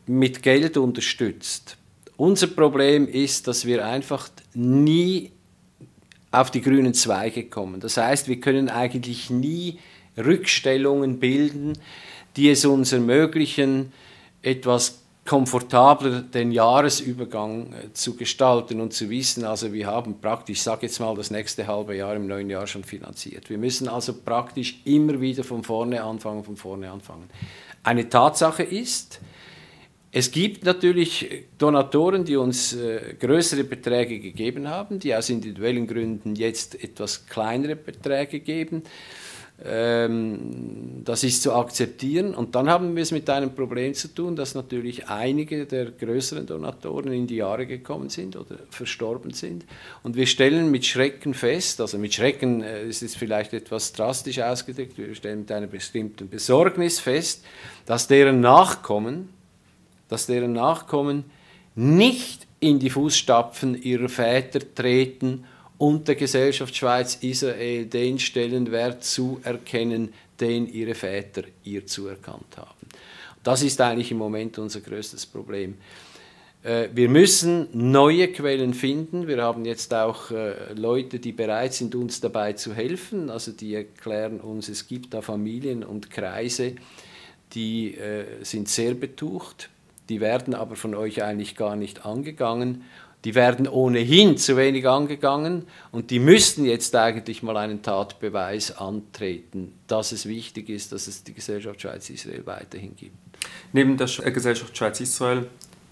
mit 0.08 0.41
Geld 0.41 0.78
unterstützt. 0.78 1.78
Unser 2.15 2.48
Problem 2.48 3.08
ist, 3.08 3.48
dass 3.48 3.65
wir 3.65 3.86
einfach 3.86 4.30
nie 4.54 5.32
auf 6.32 6.52
die 6.52 6.62
grünen 6.62 6.93
Zweige 6.93 7.45
kommen. 7.45 7.80
Das 7.80 7.98
heißt, 7.98 8.28
wir 8.28 8.39
können 8.39 8.69
eigentlich 8.69 9.30
nie 9.30 9.80
Rückstellungen 10.17 11.19
bilden, 11.19 11.78
die 12.36 12.50
es 12.50 12.65
uns 12.65 12.91
ermöglichen, 12.91 13.91
etwas 14.41 15.00
komfortabler 15.30 16.22
den 16.22 16.52
Jahresübergang 16.52 17.72
äh, 17.74 17.94
zu 17.94 18.15
gestalten 18.15 18.82
und 18.82 18.94
zu 18.94 19.12
wissen, 19.12 19.46
also 19.46 19.72
wir 19.72 19.86
haben 19.86 20.20
praktisch, 20.20 20.58
ich 20.58 20.63
sage 20.63 20.88
jetzt 20.88 21.00
mal, 21.00 21.13
das 21.13 21.30
nächste 21.30 21.68
halbe 21.68 21.96
Jahr 21.96 22.15
im 22.15 22.26
neuen 22.26 22.50
Jahr 22.50 22.65
schon 22.65 22.84
finanziert. 22.84 23.48
Wir 23.48 23.60
müssen 23.60 23.88
also 23.88 24.12
praktisch 24.13 24.82
immer 24.86 25.22
wieder 25.22 25.44
von 25.44 25.63
vorne 25.63 26.04
anfangen, 26.04 26.44
von 26.44 26.58
vorne 26.58 26.89
anfangen. 26.89 27.30
Eine 27.84 28.10
Tatsache 28.10 28.63
ist, 28.63 29.20
es 30.12 30.32
gibt 30.32 30.65
natürlich 30.65 31.46
Donatoren, 31.60 32.26
die 32.26 32.36
uns 32.36 32.74
äh, 32.74 33.13
größere 33.20 33.65
Beträge 33.65 34.20
gegeben 34.20 34.68
haben, 34.68 34.98
die 34.98 35.13
aus 35.13 35.30
individuellen 35.30 35.86
Gründen 35.86 36.34
jetzt 36.34 36.84
etwas 36.84 37.28
kleinere 37.28 37.76
Beträge 37.76 38.39
geben. 38.39 38.82
Ähm, 39.65 41.02
das 41.04 41.24
ist 41.24 41.41
zu 41.41 41.54
akzeptieren. 41.54 42.34
Und 42.34 42.56
dann 42.56 42.69
haben 42.69 42.95
wir 42.95 43.04
es 43.04 43.12
mit 43.12 43.30
einem 43.30 43.54
Problem 43.54 43.93
zu 43.93 44.08
tun, 44.08 44.36
dass 44.36 44.56
natürlich 44.56 45.08
einige 45.08 45.65
der 45.65 45.91
größeren 45.91 46.45
Donatoren 46.45 47.12
in 47.12 47.28
die 47.28 47.38
Jahre 47.38 47.65
gekommen 47.65 48.10
sind 48.10 48.38
oder 48.38 48.56
verstorben 48.69 49.32
sind. 49.34 49.65
Und 50.02 50.15
wir 50.15 50.28
stellen 50.28 50.72
mit 50.72 50.86
Schrecken 50.86 51.34
fest, 51.34 51.82
also 51.82 51.98
mit 51.98 52.13
Schrecken 52.13 52.62
äh, 52.63 52.88
ist 52.88 53.04
es 53.04 53.15
vielleicht 53.15 53.54
etwas 53.54 53.91
drastisch 53.91 54.39
ausgedrückt, 54.39 54.98
wir 54.98 55.13
stellen 55.13 55.39
mit 55.39 55.52
einer 55.52 55.67
bestimmten 55.67 56.30
Besorgnis 56.30 57.00
fest, 57.00 57.43
dass 57.86 58.08
deren 58.08 58.39
Nachkommen, 58.39 59.30
dass 60.08 60.26
deren 60.26 60.54
Nachkommen 60.54 61.26
nicht 61.76 62.48
in 62.62 62.80
die 62.80 62.89
Fußstapfen 62.89 63.82
ihrer 63.82 64.10
Väter 64.10 64.60
treten 64.74 65.45
und 65.80 66.08
der 66.10 66.15
Gesellschaft 66.15 66.76
Schweiz-Israel 66.76 67.86
den 67.86 68.20
Stellenwert 68.20 69.04
zuerkennen, 69.04 70.13
den 70.39 70.72
ihre 70.72 70.94
Väter 70.94 71.44
ihr 71.63 71.88
zuerkannt 71.88 72.58
haben. 72.58 72.88
Das 73.44 73.63
ist 73.63 73.80
eigentlich 73.80 74.12
im 74.12 74.18
Moment 74.18 74.60
unser 74.60 74.82
größtes 74.82 75.26
Problem. 75.26 75.76
Äh, 76.63 76.89
wir 76.94 77.08
müssen 77.08 77.70
neue 77.72 78.28
Quellen 78.28 78.74
finden. 78.74 79.28
Wir 79.28 79.42
haben 79.42 79.63
jetzt 79.63 79.94
auch 79.94 80.32
äh, 80.32 80.74
Leute, 80.74 81.20
die 81.20 81.32
bereit 81.32 81.74
sind, 81.74 81.96
uns 81.96 82.20
dabei 82.20 82.54
zu 82.54 82.74
helfen. 82.74 83.30
Also 83.30 83.54
die 83.54 83.74
erklären 83.74 84.42
uns, 84.42 84.68
es 84.68 84.86
gibt 84.86 85.13
da 85.13 85.22
Familien 85.22 85.86
und 85.86 86.12
Kreise, 86.12 86.76
die 87.54 87.96
äh, 87.96 88.26
sind 88.44 88.68
sehr 88.68 88.96
betucht. 88.96 89.70
Die 90.10 90.20
werden 90.20 90.54
aber 90.54 90.76
von 90.76 90.94
euch 90.94 91.24
eigentlich 91.24 91.56
gar 91.56 91.78
nicht 91.78 92.06
angegangen 92.06 92.84
die 93.25 93.36
werden 93.36 93.67
ohnehin 93.67 94.38
zu 94.38 94.55
wenig 94.55 94.88
angegangen 94.88 95.65
und 95.91 96.10
die 96.10 96.19
müssten 96.19 96.65
jetzt 96.65 96.95
eigentlich 96.95 97.43
mal 97.43 97.58
einen 97.58 97.82
Tatbeweis 97.82 98.77
antreten, 98.77 99.73
dass 99.88 100.12
es 100.12 100.25
wichtig 100.25 100.69
ist, 100.69 100.91
dass 100.91 101.08
es 101.08 101.23
die 101.23 101.34
Gesellschaft 101.34 101.82
Schweiz-Israel 101.82 102.45
weiterhin 102.45 102.95
gibt. 102.95 103.15
Neben 103.73 103.97
der 103.97 104.08
äh, 104.23 104.32
Gesellschaft 104.32 104.75
Schweiz-Israel 104.77 105.47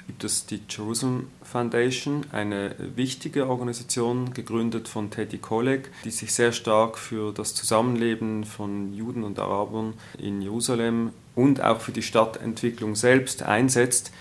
gibt 0.07 0.23
es 0.23 0.45
die 0.45 0.61
Jerusalem 0.69 1.27
Foundation, 1.43 2.25
eine 2.31 2.75
wichtige 2.95 3.47
Organisation, 3.47 4.33
gegründet 4.33 4.87
von 4.87 5.11
Teddy 5.11 5.37
Kollek, 5.37 5.91
die 6.05 6.11
sich 6.11 6.33
sehr 6.33 6.53
stark 6.53 6.97
für 6.97 7.33
das 7.33 7.53
Zusammenleben 7.53 8.45
von 8.45 8.93
Juden 8.93 9.25
und 9.25 9.37
Arabern 9.37 9.93
in 10.17 10.41
Jerusalem 10.41 11.11
und 11.35 11.61
auch 11.61 11.81
für 11.81 11.91
die 11.91 12.01
Stadtentwicklung 12.01 12.95
selbst 12.95 13.43
einsetzt. 13.43 14.11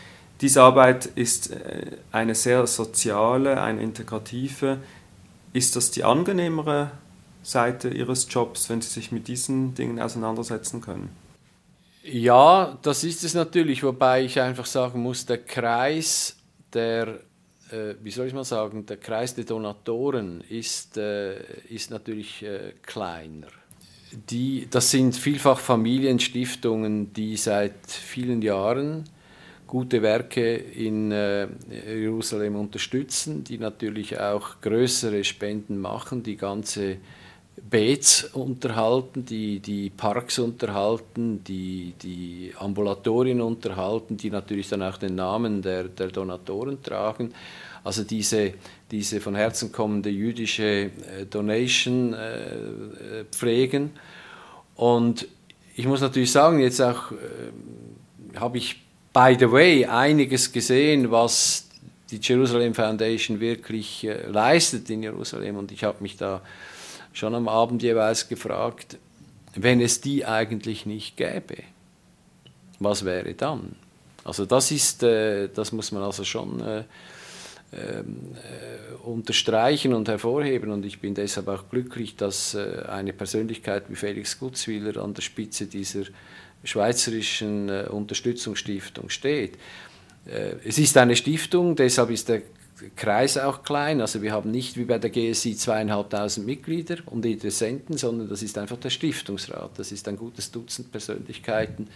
Diese 0.41 0.63
Arbeit 0.63 1.07
ist 1.07 1.51
äh, 1.51 1.97
eine 2.13 2.35
sehr 2.35 2.67
soziale, 2.67 3.61
eine 3.61 3.83
integrative. 3.83 4.79
Ist 5.53 5.77
das 5.77 5.91
die 5.91 6.05
angenehmere 6.05 6.91
Seite 7.43 7.89
Ihres 7.89 8.27
Jobs, 8.29 8.69
wenn 8.69 8.83
Sie 8.83 8.91
sich 8.91 9.13
mit 9.13 9.29
diesen 9.29 9.75
Dingen 9.75 10.01
auseinandersetzen 10.01 10.81
können? 10.81 11.09
Ja, 12.03 12.79
das 12.83 13.03
ist 13.03 13.25
es 13.25 13.35
natürlich, 13.35 13.83
wobei 13.83 14.25
ich 14.25 14.41
einfach 14.41 14.67
sagen 14.67 15.03
muss, 15.03 15.27
der 15.27 15.39
Kreis 15.39 16.37
der, 16.73 17.21
äh, 17.71 17.95
wie 18.03 18.11
soll 18.11 18.27
ich 18.27 18.35
mal 18.35 18.45
sagen, 18.45 18.87
der 18.87 18.99
Kreis 18.99 19.35
der 19.35 19.45
Donatoren 19.45 20.43
ist, 20.43 20.97
äh, 20.97 21.37
ist 21.69 21.91
natürlich 21.91 22.43
äh, 22.43 22.75
kleiner. 22.83 23.49
Die, 24.31 24.69
das 24.71 24.91
sind 24.91 25.17
vielfach 25.17 25.59
Familienstiftungen, 25.59 27.13
die 27.13 27.37
seit 27.37 27.87
vielen 27.87 28.41
Jahren 28.43 29.05
gute 29.67 30.03
Werke 30.03 30.55
in 30.55 31.11
äh, 31.13 31.49
Jerusalem 31.87 32.57
unterstützen, 32.57 33.45
die 33.45 33.59
natürlich 33.59 34.19
auch 34.19 34.61
größere 34.61 35.25
Spenden 35.25 35.81
machen, 35.81 36.23
die 36.23 36.37
ganze 36.37 36.99
Beets 37.69 38.25
unterhalten, 38.35 39.25
die, 39.25 39.61
die 39.61 39.91
Parks 39.91 40.39
unterhalten, 40.39 41.43
die, 41.43 41.95
die 42.01 42.53
Ambulatorien 42.59 43.41
unterhalten, 43.41 44.17
die 44.17 44.31
natürlich 44.31 44.69
dann 44.69 44.83
auch 44.83 44.99
den 44.99 45.15
Namen 45.15 45.63
der, 45.63 45.85
der 45.85 46.09
Donatoren 46.09 46.83
tragen. 46.83 47.33
Also 47.83 48.05
diese, 48.05 48.55
diese 48.91 49.21
von 49.21 49.35
Herzen 49.35 49.73
kommende 49.73 50.11
jüdische 50.11 50.65
äh, 50.65 50.91
Donation 51.29 52.13
äh, 52.13 53.25
pflegen. 53.31 53.93
Und 54.75 55.27
ich 55.75 55.87
muss 55.87 56.01
natürlich 56.01 56.33
sagen, 56.33 56.59
jetzt 56.59 56.81
auch 56.81 57.13
äh, 57.13 58.39
habe 58.39 58.59
ich 58.59 58.86
by 59.17 59.35
the 59.35 59.51
way, 59.51 59.87
einiges 59.87 60.53
gesehen, 60.53 61.11
was 61.11 61.67
die 62.11 62.21
Jerusalem 62.21 62.75
Foundation 62.75 63.41
wirklich 63.41 64.05
äh, 64.05 64.27
leistet 64.27 64.91
in 64.91 65.03
Jerusalem. 65.03 65.57
Und 65.57 65.73
ich 65.73 65.85
habe 65.85 66.03
mich 66.03 66.19
da 66.19 66.43
schon 67.15 67.35
am 67.35 67.49
Abend 67.49 67.83
jeweils 67.83 68.29
gefragt, 68.29 68.99
wenn 69.55 69.81
es 69.81 70.03
die 70.03 70.27
eigentlich 70.27 70.85
nicht 70.85 71.17
gäbe, 71.17 71.63
was 72.79 73.07
wäre 73.07 73.33
dann? 73.33 73.77
Also 74.23 74.45
das 74.45 74.71
ist, 74.71 75.03
äh, 75.03 75.49
das 75.49 75.73
muss 75.73 75.93
man 75.93 76.03
also 76.03 76.23
schon 76.23 76.61
äh, 76.61 76.85
ähm, 77.73 78.35
äh, 78.35 78.95
unterstreichen 79.07 79.95
und 79.95 80.09
hervorheben. 80.09 80.71
Und 80.71 80.85
ich 80.85 81.01
bin 81.01 81.15
deshalb 81.15 81.49
auch 81.49 81.71
glücklich, 81.71 82.17
dass 82.17 82.55
äh, 82.55 82.83
eine 82.87 83.15
Persönlichkeit 83.15 83.85
wie 83.89 83.97
Felix 83.97 84.39
Gutzwiller 84.39 85.03
an 85.03 85.15
der 85.15 85.23
Spitze 85.23 85.67
dieser 85.67 86.03
Schweizerischen 86.65 87.69
äh, 87.69 87.87
Unterstützungsstiftung 87.91 89.09
steht. 89.09 89.57
Äh, 90.27 90.57
es 90.65 90.79
ist 90.79 90.97
eine 90.97 91.17
Stiftung, 91.17 91.77
deshalb 91.77 92.11
ist 92.11 92.29
der 92.29 92.43
Kreis 92.95 93.39
auch 93.39 93.63
klein. 93.63 94.01
Also 94.01 94.21
wir 94.23 94.33
haben 94.33 94.51
nicht 94.51 94.77
wie 94.77 94.85
bei 94.85 94.99
der 94.99 95.11
GSI 95.11 95.57
zweieinhalbtausend 95.57 96.47
Mitglieder 96.47 96.99
und 97.07 97.25
Interessenten, 97.25 97.97
sondern 97.97 98.29
das 98.29 98.43
ist 98.43 98.59
einfach 98.59 98.77
der 98.77 98.91
Stiftungsrat. 98.91 99.79
Das 99.79 99.93
ist 99.93 100.07
ein 100.09 100.17
gutes 100.17 100.51
Dutzend 100.51 100.93
Persönlichkeiten, 100.93 101.89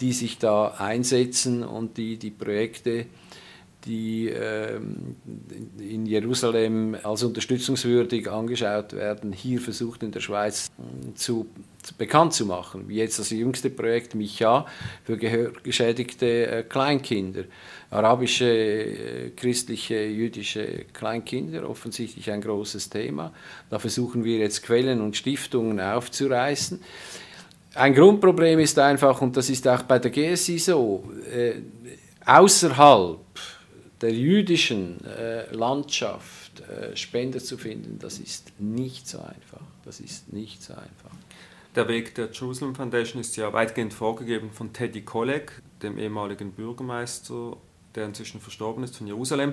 die 0.00 0.12
sich 0.12 0.38
da 0.38 0.74
einsetzen 0.78 1.62
und 1.62 1.96
die 1.96 2.18
die 2.18 2.30
Projekte 2.30 3.06
die 3.84 4.28
ähm, 4.28 5.16
in 5.78 6.04
Jerusalem 6.06 6.96
als 7.02 7.22
unterstützungswürdig 7.22 8.30
angeschaut 8.30 8.92
werden, 8.92 9.32
hier 9.32 9.60
versucht 9.60 10.02
in 10.02 10.10
der 10.10 10.20
Schweiz 10.20 10.70
hm, 10.76 11.14
zu, 11.14 11.46
zu 11.82 11.94
bekannt 11.94 12.34
zu 12.34 12.46
machen. 12.46 12.88
Wie 12.88 12.96
jetzt 12.96 13.18
das 13.18 13.30
jüngste 13.30 13.70
Projekt 13.70 14.14
Micha 14.14 14.66
für 15.04 15.16
gehörgeschädigte 15.16 16.46
äh, 16.46 16.62
Kleinkinder, 16.64 17.44
arabische, 17.90 18.46
äh, 18.46 19.30
christliche, 19.30 20.04
jüdische 20.04 20.84
Kleinkinder, 20.92 21.68
offensichtlich 21.68 22.30
ein 22.30 22.40
großes 22.40 22.90
Thema. 22.90 23.32
Da 23.70 23.78
versuchen 23.78 24.24
wir 24.24 24.38
jetzt 24.38 24.64
Quellen 24.64 25.00
und 25.00 25.16
Stiftungen 25.16 25.80
aufzureißen. 25.80 26.80
Ein 27.74 27.94
Grundproblem 27.94 28.58
ist 28.58 28.76
einfach, 28.78 29.22
und 29.22 29.36
das 29.36 29.48
ist 29.50 29.68
auch 29.68 29.82
bei 29.82 30.00
der 30.00 30.10
GSI 30.10 30.58
so, 30.58 31.04
äh, 31.32 31.52
außerhalb 32.26 33.18
der 34.00 34.12
jüdischen 34.12 35.04
äh, 35.04 35.52
Landschaft 35.54 36.60
äh, 36.60 36.96
Spender 36.96 37.40
zu 37.40 37.58
finden, 37.58 37.98
das 37.98 38.18
ist 38.18 38.52
nicht 38.60 39.08
so 39.08 39.18
einfach. 39.18 39.62
Das 39.84 40.00
ist 40.00 40.32
nicht 40.32 40.62
so 40.62 40.74
einfach. 40.74 41.10
Der 41.74 41.88
Weg 41.88 42.14
der 42.14 42.30
Jerusalem 42.32 42.74
Foundation 42.74 43.20
ist 43.20 43.36
ja 43.36 43.52
weitgehend 43.52 43.94
vorgegeben 43.94 44.50
von 44.50 44.72
Teddy 44.72 45.02
Kollek, 45.02 45.62
dem 45.82 45.98
ehemaligen 45.98 46.52
Bürgermeister, 46.52 47.56
der 47.94 48.06
inzwischen 48.06 48.40
verstorben 48.40 48.84
ist 48.84 48.96
von 48.96 49.06
Jerusalem. 49.06 49.52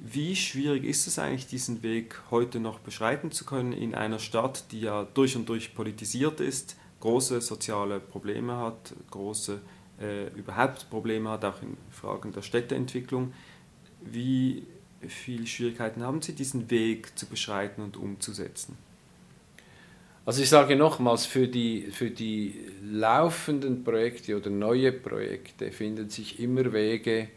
Wie 0.00 0.36
schwierig 0.36 0.84
ist 0.84 1.06
es 1.06 1.18
eigentlich, 1.18 1.46
diesen 1.46 1.82
Weg 1.82 2.20
heute 2.30 2.60
noch 2.60 2.78
beschreiten 2.78 3.32
zu 3.32 3.44
können 3.44 3.72
in 3.72 3.94
einer 3.94 4.20
Stadt, 4.20 4.70
die 4.70 4.80
ja 4.80 5.06
durch 5.14 5.34
und 5.34 5.48
durch 5.48 5.74
politisiert 5.74 6.40
ist, 6.40 6.76
große 7.00 7.40
soziale 7.40 7.98
Probleme 7.98 8.56
hat, 8.56 8.94
große 9.10 9.60
äh, 10.00 10.28
überhaupt 10.28 10.88
Probleme 10.88 11.30
hat, 11.30 11.44
auch 11.44 11.60
in 11.62 11.76
Fragen 11.90 12.32
der 12.32 12.42
Städteentwicklung? 12.42 13.32
Wie 14.00 14.64
viele 15.06 15.46
Schwierigkeiten 15.46 16.02
haben 16.02 16.22
Sie, 16.22 16.32
diesen 16.32 16.70
Weg 16.70 17.18
zu 17.18 17.26
beschreiten 17.26 17.82
und 17.82 17.96
umzusetzen? 17.96 18.76
Also 20.26 20.42
ich 20.42 20.50
sage 20.50 20.76
nochmals, 20.76 21.24
für 21.24 21.48
die, 21.48 21.88
für 21.90 22.10
die 22.10 22.54
laufenden 22.84 23.82
Projekte 23.82 24.36
oder 24.36 24.50
neue 24.50 24.92
Projekte 24.92 25.72
finden 25.72 26.10
sich 26.10 26.38
immer 26.38 26.72
Wege, 26.72 27.28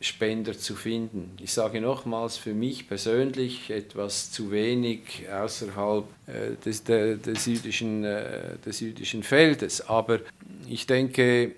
Spender 0.00 0.52
zu 0.52 0.74
finden. 0.74 1.30
Ich 1.40 1.52
sage 1.52 1.80
nochmals, 1.80 2.36
für 2.36 2.52
mich 2.52 2.86
persönlich 2.86 3.70
etwas 3.70 4.30
zu 4.30 4.50
wenig 4.50 5.24
außerhalb 5.32 6.04
äh, 6.26 6.56
des, 6.64 6.84
der, 6.84 7.16
des, 7.16 7.46
jüdischen, 7.46 8.04
äh, 8.04 8.58
des 8.64 8.80
jüdischen 8.80 9.22
Feldes. 9.22 9.88
Aber 9.88 10.20
ich 10.68 10.86
denke, 10.86 11.52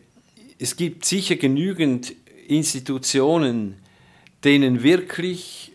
es 0.59 0.77
gibt 0.77 1.05
sicher 1.05 1.37
genügend 1.37 2.15
Institutionen, 2.47 3.75
denen 4.45 4.83
wirklich 4.83 5.73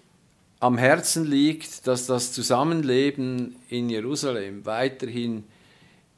am 0.60 0.78
Herzen 0.78 1.26
liegt, 1.26 1.88
dass 1.88 2.06
das 2.06 2.32
Zusammenleben 2.32 3.56
in 3.70 3.90
Jerusalem 3.90 4.66
weiterhin 4.66 5.44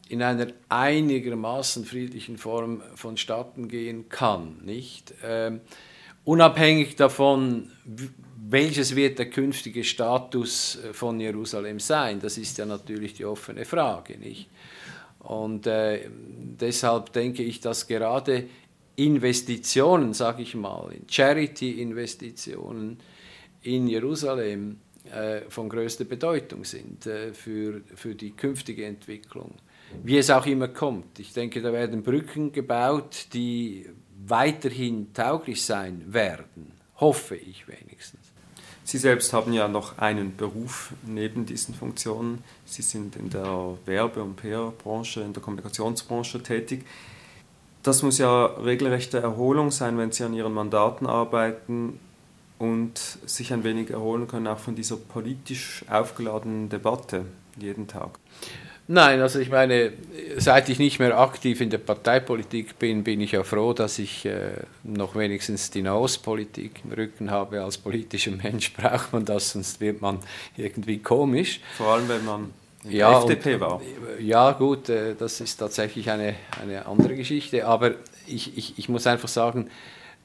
in 0.08 0.21
einer 0.21 0.47
einigermaßen 0.69 1.84
friedlichen 1.84 2.38
Form 2.38 2.84
vonstatten 2.93 3.67
gehen 3.67 4.08
kann. 4.08 4.58
Nicht? 4.63 5.15
Ähm, 5.23 5.62
unabhängig 6.23 6.95
davon, 6.95 7.71
welches 8.47 8.95
wird 8.95 9.17
der 9.17 9.31
künftige 9.31 9.84
Status 9.84 10.77
äh, 10.84 10.93
von 10.93 11.19
Jerusalem 11.19 11.79
sein, 11.79 12.19
das 12.19 12.38
ist 12.38 12.58
ja 12.60 12.65
natürlich 12.65 13.15
die 13.15 13.25
offene 13.25 13.65
Frage. 13.65 14.17
Nicht? 14.19 14.47
Und 15.19 15.65
äh, 15.65 16.08
deshalb 16.12 17.12
denke 17.13 17.41
ich, 17.41 17.60
dass 17.60 17.88
gerade 17.88 18.47
Investitionen, 18.95 20.13
sage 20.13 20.41
ich 20.43 20.55
mal, 20.55 20.91
in 20.91 21.08
Charity-Investitionen 21.10 22.97
in 23.62 23.88
Jerusalem 23.88 24.77
äh, 25.12 25.41
von 25.49 25.69
größter 25.69 26.05
Bedeutung 26.05 26.63
sind 26.63 27.05
äh, 27.05 27.34
für, 27.34 27.81
für 27.95 28.15
die 28.15 28.31
künftige 28.31 28.86
Entwicklung, 28.86 29.53
wie 30.03 30.17
es 30.17 30.29
auch 30.29 30.45
immer 30.45 30.67
kommt. 30.67 31.19
Ich 31.19 31.34
denke, 31.34 31.62
da 31.62 31.73
werden 31.73 32.03
Brücken 32.03 32.51
gebaut, 32.51 33.27
die 33.34 33.88
weiterhin 34.25 35.13
tauglich 35.13 35.63
sein 35.63 36.03
werden, 36.08 36.71
hoffe 36.95 37.36
ich 37.36 37.67
wenigstens. 37.67 38.21
Sie 38.84 38.99
selbst 38.99 39.34
haben 39.34 39.51
ja 39.51 39.67
noch 39.67 39.97
einen 39.97 40.36
Beruf 40.38 40.93
neben 41.05 41.47
diesen 41.47 41.73
Funktionen. 41.73 42.43
Sie 42.65 42.84
sind 42.84 43.15
in 43.15 43.31
der 43.31 43.77
Werbe- 43.86 44.21
und 44.21 44.36
PR-Branche, 44.36 45.21
in 45.21 45.34
der 45.34 45.41
Kommunikationsbranche 45.41 46.43
tätig. 46.43 46.86
Das 47.86 48.02
muss 48.02 48.17
ja 48.17 48.48
regelrechte 48.48 49.19
Erholung 49.19 49.69
sein, 49.69 50.00
wenn 50.00 50.12
Sie 50.12 50.24
an 50.24 50.34
Ihren 50.34 50.54
Mandaten 50.54 51.06
arbeiten 51.06 52.00
und 52.58 52.98
sich 52.98 53.54
ein 53.54 53.63
wenig 53.63 53.91
erholen 53.91 54.28
können, 54.28 54.48
auch 54.48 54.58
von 54.58 54.74
dieser 54.74 54.98
politisch 54.98 55.86
aufgeladenen 55.88 56.67
Debatte 56.67 57.26
jeden 57.60 57.88
Tag. 57.88 58.17
Nein, 58.88 59.21
also 59.21 59.38
ich 59.38 59.52
meine, 59.52 59.93
seit 60.38 60.67
ich 60.69 60.80
nicht 60.80 60.98
mehr 60.98 61.19
aktiv 61.19 61.62
in 61.62 61.69
der 61.69 61.78
Parteipolitik 61.78 62.80
bin, 62.80 63.04
bin 63.04 63.21
ich 63.21 63.34
ja 63.34 63.43
froh, 63.43 63.74
dass 63.74 64.00
ich 64.00 64.26
äh, 64.26 64.54
noch 64.84 65.15
wenigstens 65.15 65.69
die 65.69 65.84
Nahostpolitik 65.84 66.82
im 66.86 66.91
Rücken 66.91 67.30
habe. 67.30 67.63
Als 67.63 67.78
politischer 67.78 68.32
Mensch 68.32 68.74
braucht 68.78 69.13
man 69.13 69.26
das, 69.26 69.52
sonst 69.52 69.80
wird 69.80 70.02
man 70.02 70.21
irgendwie 70.58 70.98
komisch. 70.98 71.60
Vor 71.78 71.93
allem, 71.93 72.10
wenn 72.10 72.26
man 72.26 72.50
ja, 72.89 73.19
FDP 73.19 73.60
war. 73.60 73.82
Ja, 74.19 74.52
gut, 74.52 74.89
äh, 74.89 75.15
das 75.15 75.41
ist 75.41 75.58
tatsächlich 75.58 76.10
eine, 76.10 76.36
eine 76.62 76.86
andere 76.86 77.15
Geschichte, 77.15 77.65
aber 77.65 77.91
ich, 78.28 78.58
ich, 78.58 78.78
ich 78.78 78.89
muss 78.89 79.08
einfach 79.08 79.28
sagen, 79.28 79.69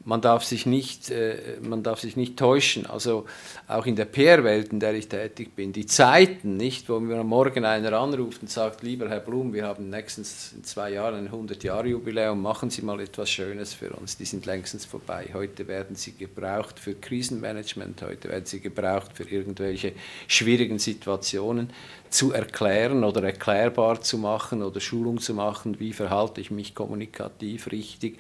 man 0.05 0.23
darf 0.23 0.45
sich 0.45 0.65
nicht, 0.65 1.11
äh, 1.11 1.59
man 1.61 1.83
darf 1.83 2.01
sich 2.01 2.17
nicht 2.17 2.39
täuschen. 2.39 2.87
Also 2.87 3.27
auch 3.69 3.85
in 3.85 3.97
der 3.97 4.07
PR-Welt, 4.07 4.73
in 4.73 4.81
der 4.81 4.95
ich 4.95 5.09
tätig 5.09 5.55
bin, 5.55 5.73
die 5.73 5.85
Zeiten, 5.85 6.57
nicht, 6.57 6.89
wo 6.89 7.01
mir 7.01 7.19
am 7.19 7.27
Morgen 7.27 7.67
einer 7.67 7.93
anruft 7.93 8.41
und 8.41 8.51
sagt, 8.51 8.83
lieber 8.83 9.11
Herr 9.11 9.21
Blum, 9.21 9.53
wir 9.53 9.67
haben 9.67 9.91
nächstens 9.91 10.55
in 10.57 10.65
zwei 10.65 10.93
Jahren 10.93 11.27
ein 11.27 11.31
100-Jahre-Jubiläum, 11.31 12.41
machen 12.41 12.71
Sie 12.71 12.83
mal 12.83 12.99
etwas 13.01 13.31
Schönes 13.31 13.75
für 13.75 13.91
uns. 13.91 14.17
Die 14.17 14.25
sind 14.25 14.47
längstens 14.47 14.87
vorbei. 14.87 15.29
Heute 15.35 15.69
werden 15.69 15.97
sie 15.97 16.13
gebraucht 16.13 16.79
für 16.79 16.95
Krisenmanagement, 16.95 18.03
heute 18.03 18.31
werden 18.31 18.47
sie 18.47 18.61
gebraucht 18.61 19.11
für 19.15 19.25
irgendwelche 19.25 19.93
schwierigen 20.29 20.79
Situationen 20.79 21.71
zu 22.09 22.33
erklären 22.33 23.05
oder 23.05 23.23
erklärbar 23.23 24.01
zu 24.01 24.17
machen 24.17 24.63
oder 24.63 24.81
Schulung 24.81 25.21
zu 25.21 25.35
machen, 25.35 25.79
wie 25.79 25.93
verhalte 25.93 26.41
ich 26.41 26.51
mich 26.51 26.75
kommunikativ 26.75 27.71
richtig 27.71 28.19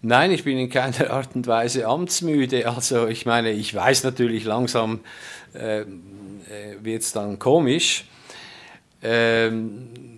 Nein, 0.00 0.30
ich 0.30 0.44
bin 0.44 0.58
in 0.58 0.70
keiner 0.70 1.10
Art 1.10 1.34
und 1.34 1.48
Weise 1.48 1.88
amtsmüde. 1.88 2.68
Also 2.68 3.08
ich 3.08 3.26
meine, 3.26 3.50
ich 3.50 3.74
weiß 3.74 4.04
natürlich 4.04 4.44
langsam 4.44 5.00
äh, 5.54 5.80
äh 5.80 5.86
wird 6.82 7.02
es 7.02 7.10
dann 7.10 7.40
komisch. 7.40 8.04
Ähm, 9.02 10.15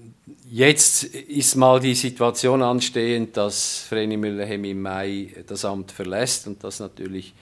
Jetzt 0.51 1.05
ist 1.05 1.57
mal 1.57 1.79
die 1.79 1.95
Situation 1.95 2.63
anstehend, 2.63 3.37
dass 3.37 3.81
Vreni 3.87 4.17
Müllerheim 4.17 4.65
im 4.65 4.81
Mai 4.81 5.29
das 5.47 5.67
Amt 5.67 5.93
verlässt 5.93 6.47
und 6.47 6.65
dass 6.65 6.81
natürlich 6.81 7.35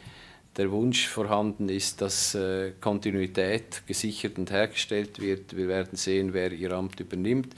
der 0.56 0.72
Wunsch 0.72 1.06
vorhanden 1.06 1.68
ist, 1.68 2.00
dass 2.00 2.34
äh, 2.34 2.72
Kontinuität 2.80 3.82
gesichert 3.86 4.38
und 4.38 4.50
hergestellt 4.50 5.20
wird. 5.20 5.56
Wir 5.56 5.68
werden 5.68 5.96
sehen, 5.96 6.32
wer 6.32 6.50
ihr 6.50 6.72
Amt 6.72 6.98
übernimmt. 6.98 7.54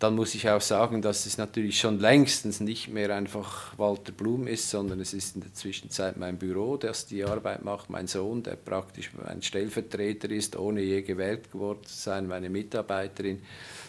Dann 0.00 0.16
muss 0.16 0.34
ich 0.34 0.48
auch 0.50 0.60
sagen, 0.60 1.02
dass 1.02 1.24
es 1.24 1.38
natürlich 1.38 1.78
schon 1.78 1.98
längstens 1.98 2.60
nicht 2.60 2.88
mehr 2.88 3.14
einfach 3.14 3.78
Walter 3.78 4.12
Blum 4.12 4.46
ist, 4.46 4.68
sondern 4.68 5.00
es 5.00 5.14
ist 5.14 5.36
in 5.36 5.42
der 5.42 5.54
Zwischenzeit 5.54 6.16
mein 6.16 6.36
Büro, 6.36 6.76
das 6.76 7.06
die 7.06 7.24
Arbeit 7.24 7.64
macht, 7.64 7.90
mein 7.90 8.06
Sohn, 8.06 8.42
der 8.42 8.56
praktisch 8.56 9.12
mein 9.24 9.40
Stellvertreter 9.40 10.30
ist, 10.30 10.56
ohne 10.56 10.82
je 10.82 11.02
gewählt 11.02 11.52
geworden 11.52 11.84
zu 11.84 11.96
sein, 11.96 12.26
meine 12.26 12.50
Mitarbeiterin. 12.50 13.40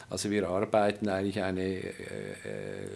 Also 0.09 0.29
wir 0.29 0.47
arbeiten 0.47 1.09
eigentlich 1.09 1.41
eine 1.41 1.63
äh, 1.63 1.87
äh, 1.87 2.87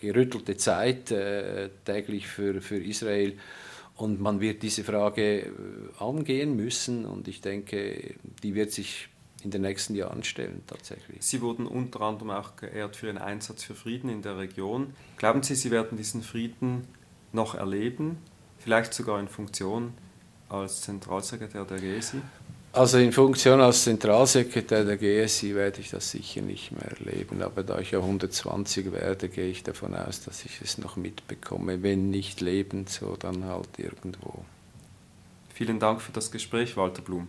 gerüttelte 0.00 0.56
Zeit 0.56 1.10
äh, 1.10 1.68
täglich 1.84 2.26
für, 2.26 2.62
für 2.62 2.78
Israel 2.78 3.34
Und 3.96 4.20
man 4.20 4.40
wird 4.40 4.62
diese 4.62 4.82
Frage 4.82 5.40
äh, 5.40 5.50
angehen 6.00 6.56
müssen 6.56 7.04
und 7.04 7.28
ich 7.28 7.40
denke, 7.40 8.14
die 8.42 8.54
wird 8.54 8.72
sich 8.72 9.08
in 9.44 9.50
den 9.50 9.62
nächsten 9.62 9.94
Jahren 9.94 10.24
stellen 10.24 10.62
tatsächlich. 10.66 11.18
Sie 11.20 11.40
wurden 11.42 11.66
unter 11.66 12.00
anderem 12.00 12.30
auch 12.30 12.56
geehrt 12.56 12.96
für 12.96 13.06
Ihren 13.06 13.18
Einsatz 13.18 13.62
für 13.62 13.74
Frieden 13.74 14.08
in 14.08 14.22
der 14.22 14.38
Region. 14.38 14.94
Glauben 15.16 15.42
Sie, 15.42 15.54
Sie 15.54 15.70
werden 15.70 15.96
diesen 15.98 16.22
Frieden 16.22 16.88
noch 17.32 17.54
erleben, 17.54 18.18
vielleicht 18.58 18.94
sogar 18.94 19.20
in 19.20 19.28
Funktion 19.28 19.92
als 20.48 20.82
Zentralsekretär 20.82 21.64
der 21.64 21.78
GESI? 21.78 22.20
Also 22.72 22.98
in 22.98 23.12
Funktion 23.12 23.60
als 23.60 23.84
Zentralsekretär 23.84 24.84
der 24.84 24.96
GSI 24.96 25.54
werde 25.54 25.80
ich 25.80 25.90
das 25.90 26.10
sicher 26.10 26.40
nicht 26.40 26.72
mehr 26.72 26.90
erleben, 26.90 27.40
aber 27.40 27.62
da 27.62 27.78
ich 27.78 27.92
ja 27.92 28.00
120 28.00 28.90
werde, 28.90 29.28
gehe 29.28 29.48
ich 29.48 29.62
davon 29.62 29.94
aus, 29.94 30.24
dass 30.24 30.44
ich 30.44 30.60
es 30.60 30.78
noch 30.78 30.96
mitbekomme. 30.96 31.84
Wenn 31.84 32.10
nicht 32.10 32.40
lebend, 32.40 32.88
so 32.88 33.14
dann 33.16 33.44
halt 33.44 33.68
irgendwo. 33.78 34.44
Vielen 35.52 35.78
Dank 35.78 36.02
für 36.02 36.10
das 36.10 36.32
Gespräch, 36.32 36.76
Walter 36.76 37.02
Blum. 37.02 37.28